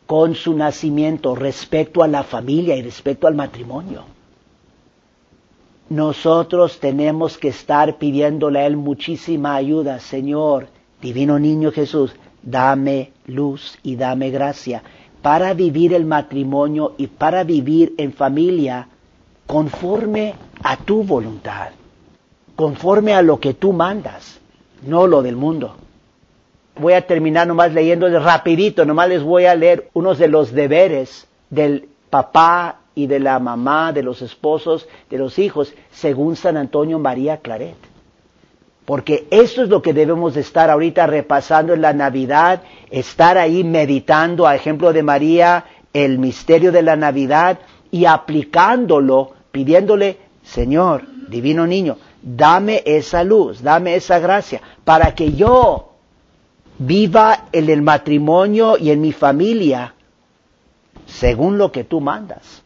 con 0.07 0.35
su 0.35 0.55
nacimiento 0.55 1.35
respecto 1.35 2.03
a 2.03 2.09
la 2.09 2.25
familia 2.25 2.77
y 2.77 2.83
respecto 2.83 3.27
al 3.27 3.35
matrimonio. 3.35 4.05
Nosotros 5.91 6.81
tenemos 6.81 7.37
que 7.37 7.49
estar 7.49 7.99
pidiéndole 7.99 8.61
a 8.61 8.67
Él 8.67 8.79
muchísima 8.79 9.55
ayuda. 9.55 10.01
Señor, 10.01 10.69
Divino 11.03 11.39
Niño 11.39 11.71
Jesús, 11.71 12.13
dame 12.43 13.13
luz 13.27 13.79
y 13.83 13.97
dame 13.97 14.31
gracia 14.31 14.83
para 15.21 15.53
vivir 15.53 15.93
el 15.93 16.07
matrimonio 16.07 16.95
y 16.97 17.09
para 17.09 17.45
vivir 17.45 17.95
en 17.99 18.15
familia 18.15 18.89
conforme 19.47 20.35
a 20.63 20.77
tu 20.79 21.03
voluntad 21.03 21.69
conforme 22.57 23.13
a 23.13 23.23
lo 23.23 23.39
que 23.39 23.55
tú 23.55 23.73
mandas, 23.73 24.41
no 24.83 25.07
lo 25.07 25.23
del 25.23 25.37
mundo. 25.37 25.77
Voy 26.79 26.95
a 26.95 27.07
terminar 27.07 27.47
nomás 27.47 27.73
leyendo 27.73 28.09
rapidito, 28.19 28.85
nomás 28.85 29.09
les 29.09 29.23
voy 29.23 29.45
a 29.45 29.55
leer 29.55 29.89
unos 29.93 30.19
de 30.19 30.29
los 30.29 30.53
deberes 30.53 31.29
del 31.51 31.89
papá 32.11 32.81
y 32.95 33.07
de 33.07 33.21
la 33.21 33.39
mamá, 33.39 33.93
de 33.93 34.03
los 34.03 34.23
esposos, 34.23 34.89
de 35.11 35.19
los 35.19 35.39
hijos, 35.39 35.75
según 35.91 36.37
San 36.37 36.57
Antonio 36.57 36.99
María 36.99 37.39
Claret. 37.39 37.77
Porque 38.87 39.27
eso 39.31 39.63
es 39.63 39.69
lo 39.69 39.83
que 39.83 39.93
debemos 39.93 40.35
de 40.35 40.41
estar 40.41 40.71
ahorita 40.71 41.07
repasando 41.07 41.75
en 41.75 41.83
la 41.83 41.93
Navidad, 41.93 42.63
estar 42.91 43.37
ahí 43.37 43.65
meditando, 43.65 44.47
a 44.47 44.55
ejemplo 44.55 44.93
de 44.93 45.03
María, 45.03 45.65
el 45.93 46.19
misterio 46.19 46.73
de 46.73 46.83
la 46.83 46.97
Navidad 46.97 47.59
y 47.91 48.05
aplicándolo, 48.05 49.33
pidiéndole, 49.51 50.19
Señor, 50.43 51.03
divino 51.29 51.67
niño, 51.67 51.97
dame 52.27 52.83
esa 52.85 53.23
luz, 53.23 53.63
dame 53.63 53.95
esa 53.95 54.19
gracia, 54.19 54.61
para 54.85 55.15
que 55.15 55.33
yo 55.35 55.93
viva 56.79 57.45
en 57.53 57.71
el 57.71 57.83
matrimonio 57.83 58.77
y 58.77 58.91
en 58.91 59.01
mi 59.01 59.13
familia 59.13 59.95
según 61.07 61.57
lo 61.57 61.71
que 61.71 61.85
tú 61.85 62.01
mandas. 62.01 62.65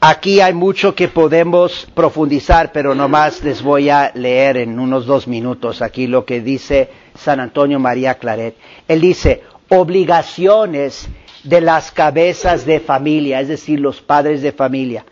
Aquí 0.00 0.40
hay 0.40 0.54
mucho 0.54 0.94
que 0.94 1.08
podemos 1.08 1.88
profundizar, 1.92 2.70
pero 2.70 2.94
nomás 2.94 3.42
les 3.42 3.60
voy 3.62 3.90
a 3.90 4.12
leer 4.14 4.58
en 4.58 4.78
unos 4.78 5.06
dos 5.06 5.26
minutos 5.26 5.82
aquí 5.82 6.06
lo 6.06 6.24
que 6.24 6.40
dice 6.40 6.88
San 7.16 7.40
Antonio 7.40 7.80
María 7.80 8.14
Claret. 8.14 8.54
Él 8.86 9.00
dice, 9.00 9.42
obligaciones 9.68 11.08
de 11.42 11.60
las 11.60 11.90
cabezas 11.90 12.64
de 12.64 12.78
familia, 12.78 13.40
es 13.40 13.48
decir, 13.48 13.80
los 13.80 14.00
padres 14.00 14.40
de 14.40 14.52
familia. 14.52 15.04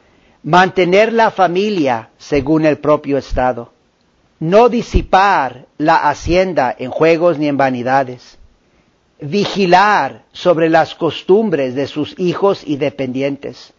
Mantener 0.46 1.12
la 1.12 1.32
familia 1.32 2.10
según 2.18 2.66
el 2.66 2.78
propio 2.78 3.18
Estado. 3.18 3.72
No 4.38 4.68
disipar 4.68 5.66
la 5.76 6.08
hacienda 6.08 6.72
en 6.78 6.92
juegos 6.92 7.36
ni 7.36 7.48
en 7.48 7.56
vanidades. 7.56 8.38
Vigilar 9.20 10.22
sobre 10.30 10.68
las 10.68 10.94
costumbres 10.94 11.74
de 11.74 11.88
sus 11.88 12.16
hijos 12.16 12.62
y 12.64 12.76
dependientes. 12.76 13.74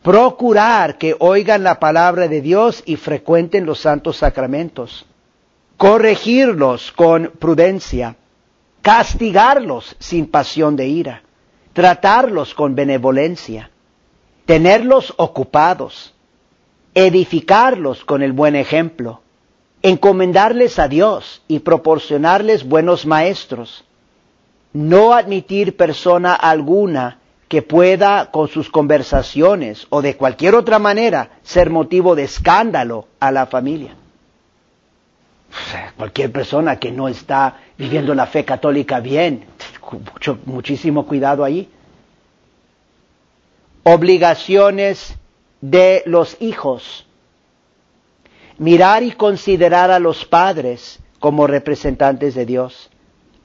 Procurar 0.00 0.96
que 0.96 1.14
oigan 1.18 1.62
la 1.62 1.78
palabra 1.78 2.28
de 2.28 2.40
Dios 2.40 2.82
y 2.86 2.96
frecuenten 2.96 3.66
los 3.66 3.80
santos 3.80 4.16
sacramentos, 4.16 5.04
corregirlos 5.76 6.92
con 6.92 7.30
prudencia, 7.38 8.16
castigarlos 8.80 9.96
sin 9.98 10.28
pasión 10.28 10.76
de 10.76 10.86
ira, 10.86 11.22
tratarlos 11.74 12.54
con 12.54 12.74
benevolencia, 12.74 13.70
tenerlos 14.46 15.12
ocupados, 15.16 16.14
edificarlos 16.94 18.04
con 18.04 18.22
el 18.22 18.32
buen 18.32 18.56
ejemplo, 18.56 19.20
encomendarles 19.82 20.78
a 20.78 20.88
Dios 20.88 21.42
y 21.48 21.58
proporcionarles 21.58 22.64
buenos 22.64 23.04
maestros, 23.04 23.84
no 24.72 25.12
admitir 25.12 25.76
persona 25.76 26.34
alguna 26.34 27.18
que 27.48 27.62
pueda 27.62 28.30
con 28.30 28.48
sus 28.48 28.70
conversaciones 28.70 29.86
o 29.90 30.02
de 30.02 30.16
cualquier 30.16 30.54
otra 30.54 30.78
manera 30.78 31.38
ser 31.42 31.70
motivo 31.70 32.14
de 32.14 32.24
escándalo 32.24 33.06
a 33.20 33.30
la 33.30 33.46
familia. 33.46 33.96
cualquier 35.96 36.32
persona 36.32 36.76
que 36.76 36.90
no 36.90 37.08
está 37.08 37.58
viviendo 37.78 38.14
la 38.14 38.26
fe 38.26 38.44
católica 38.44 39.00
bien, 39.00 39.44
mucho, 40.12 40.38
muchísimo 40.44 41.06
cuidado 41.06 41.44
ahí. 41.44 41.68
Obligaciones 43.88 45.14
de 45.60 46.02
los 46.06 46.36
hijos. 46.40 47.06
Mirar 48.58 49.04
y 49.04 49.12
considerar 49.12 49.90
a 49.92 50.00
los 50.00 50.24
padres 50.24 50.98
como 51.20 51.46
representantes 51.46 52.34
de 52.34 52.46
Dios. 52.46 52.90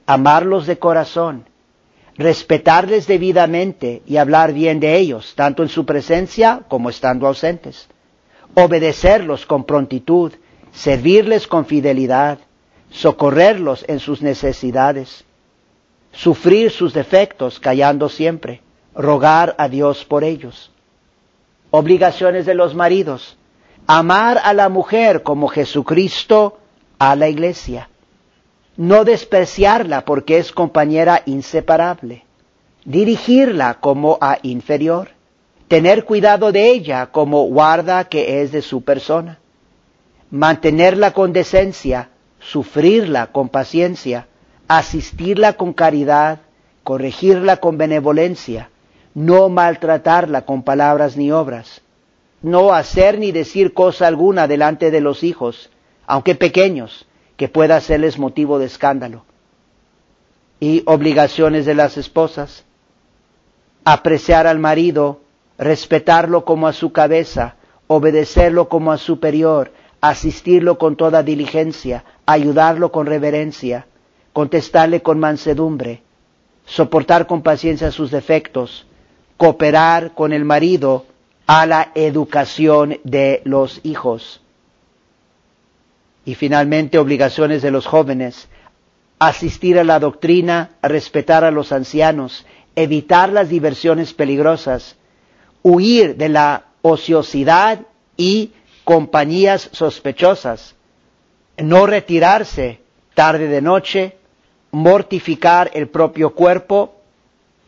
Amarlos 0.06 0.66
de 0.66 0.78
corazón 0.80 1.46
respetarles 2.16 3.06
debidamente 3.06 4.02
y 4.06 4.16
hablar 4.16 4.52
bien 4.52 4.80
de 4.80 4.96
ellos, 4.96 5.34
tanto 5.34 5.62
en 5.62 5.68
su 5.68 5.86
presencia 5.86 6.62
como 6.68 6.90
estando 6.90 7.26
ausentes. 7.26 7.88
Obedecerlos 8.54 9.46
con 9.46 9.64
prontitud, 9.64 10.32
servirles 10.72 11.46
con 11.46 11.64
fidelidad, 11.66 12.38
socorrerlos 12.90 13.84
en 13.88 13.98
sus 13.98 14.20
necesidades, 14.20 15.24
sufrir 16.12 16.70
sus 16.70 16.92
defectos 16.92 17.58
callando 17.58 18.08
siempre, 18.08 18.60
rogar 18.94 19.54
a 19.58 19.68
Dios 19.68 20.04
por 20.04 20.24
ellos. 20.24 20.70
Obligaciones 21.70 22.46
de 22.46 22.54
los 22.54 22.74
maridos, 22.74 23.36
amar 23.86 24.40
a 24.42 24.52
la 24.52 24.68
mujer 24.68 25.22
como 25.22 25.48
Jesucristo 25.48 26.58
a 26.98 27.16
la 27.16 27.28
iglesia, 27.28 27.88
no 28.76 29.04
despreciarla 29.04 30.04
porque 30.04 30.38
es 30.38 30.52
compañera 30.52 31.22
inseparable, 31.26 32.24
dirigirla 32.84 33.74
como 33.74 34.18
a 34.20 34.38
inferior, 34.42 35.10
tener 35.68 36.04
cuidado 36.04 36.52
de 36.52 36.70
ella 36.70 37.06
como 37.06 37.44
guarda 37.44 38.04
que 38.04 38.42
es 38.42 38.52
de 38.52 38.62
su 38.62 38.82
persona, 38.82 39.38
mantenerla 40.30 41.12
con 41.12 41.32
decencia, 41.32 42.10
sufrirla 42.38 43.28
con 43.28 43.48
paciencia, 43.48 44.26
asistirla 44.68 45.54
con 45.54 45.72
caridad, 45.72 46.40
corregirla 46.82 47.58
con 47.58 47.78
benevolencia, 47.78 48.70
no 49.14 49.48
maltratarla 49.48 50.44
con 50.46 50.62
palabras 50.62 51.16
ni 51.16 51.30
obras, 51.32 51.82
no 52.40 52.72
hacer 52.72 53.18
ni 53.18 53.32
decir 53.32 53.72
cosa 53.74 54.06
alguna 54.06 54.48
delante 54.48 54.90
de 54.90 55.00
los 55.00 55.22
hijos, 55.22 55.70
aunque 56.06 56.34
pequeños, 56.34 57.06
que 57.36 57.48
pueda 57.48 57.76
hacerles 57.76 58.18
motivo 58.18 58.58
de 58.58 58.66
escándalo. 58.66 59.24
Y 60.60 60.82
obligaciones 60.86 61.66
de 61.66 61.74
las 61.74 61.96
esposas. 61.96 62.64
Apreciar 63.84 64.46
al 64.46 64.58
marido, 64.58 65.20
respetarlo 65.58 66.44
como 66.44 66.68
a 66.68 66.72
su 66.72 66.92
cabeza, 66.92 67.56
obedecerlo 67.88 68.68
como 68.68 68.92
a 68.92 68.98
superior, 68.98 69.72
asistirlo 70.00 70.78
con 70.78 70.96
toda 70.96 71.22
diligencia, 71.22 72.04
ayudarlo 72.26 72.92
con 72.92 73.06
reverencia, 73.06 73.86
contestarle 74.32 75.02
con 75.02 75.18
mansedumbre, 75.18 76.02
soportar 76.64 77.26
con 77.26 77.42
paciencia 77.42 77.90
sus 77.90 78.10
defectos, 78.10 78.86
cooperar 79.42 80.14
con 80.14 80.32
el 80.32 80.44
marido 80.44 81.04
a 81.48 81.66
la 81.66 81.90
educación 81.96 83.00
de 83.02 83.42
los 83.44 83.80
hijos. 83.82 84.40
Y 86.24 86.36
finalmente 86.36 86.96
obligaciones 86.96 87.60
de 87.60 87.72
los 87.72 87.84
jóvenes, 87.84 88.46
asistir 89.18 89.80
a 89.80 89.82
la 89.82 89.98
doctrina, 89.98 90.70
respetar 90.80 91.42
a 91.42 91.50
los 91.50 91.72
ancianos, 91.72 92.46
evitar 92.76 93.32
las 93.32 93.48
diversiones 93.48 94.14
peligrosas, 94.14 94.94
huir 95.64 96.14
de 96.16 96.28
la 96.28 96.66
ociosidad 96.82 97.80
y 98.16 98.52
compañías 98.84 99.70
sospechosas, 99.72 100.76
no 101.58 101.86
retirarse 101.86 102.78
tarde 103.14 103.48
de 103.48 103.60
noche, 103.60 104.18
mortificar 104.70 105.68
el 105.74 105.88
propio 105.88 106.32
cuerpo, 106.32 106.94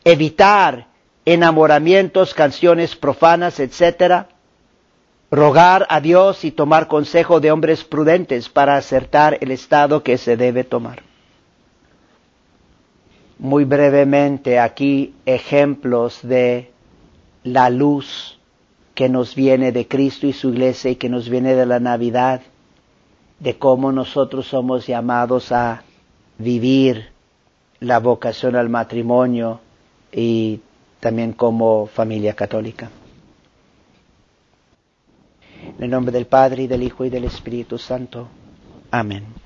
evitar 0.04 0.93
enamoramientos, 1.24 2.34
canciones 2.34 2.96
profanas, 2.96 3.60
etcétera, 3.60 4.28
rogar 5.30 5.86
a 5.88 6.00
Dios 6.00 6.44
y 6.44 6.50
tomar 6.50 6.86
consejo 6.86 7.40
de 7.40 7.50
hombres 7.50 7.84
prudentes 7.84 8.48
para 8.48 8.76
acertar 8.76 9.38
el 9.40 9.50
estado 9.50 10.02
que 10.02 10.18
se 10.18 10.36
debe 10.36 10.64
tomar. 10.64 11.02
Muy 13.38 13.64
brevemente 13.64 14.60
aquí 14.60 15.14
ejemplos 15.26 16.20
de 16.22 16.70
la 17.42 17.68
luz 17.68 18.38
que 18.94 19.08
nos 19.08 19.34
viene 19.34 19.72
de 19.72 19.88
Cristo 19.88 20.26
y 20.26 20.32
su 20.32 20.50
iglesia 20.50 20.92
y 20.92 20.96
que 20.96 21.08
nos 21.08 21.28
viene 21.28 21.54
de 21.54 21.66
la 21.66 21.80
Navidad, 21.80 22.42
de 23.40 23.58
cómo 23.58 23.90
nosotros 23.90 24.46
somos 24.46 24.86
llamados 24.86 25.50
a 25.50 25.82
vivir 26.38 27.08
la 27.80 27.98
vocación 27.98 28.54
al 28.54 28.68
matrimonio 28.68 29.60
y 30.12 30.60
también 31.04 31.34
como 31.34 31.84
familia 31.84 32.32
católica. 32.32 32.88
En 35.76 35.84
el 35.84 35.90
nombre 35.90 36.12
del 36.12 36.26
Padre, 36.26 36.62
y 36.62 36.66
del 36.66 36.82
Hijo, 36.82 37.04
y 37.04 37.10
del 37.10 37.24
Espíritu 37.24 37.76
Santo. 37.76 38.26
Amén. 38.90 39.43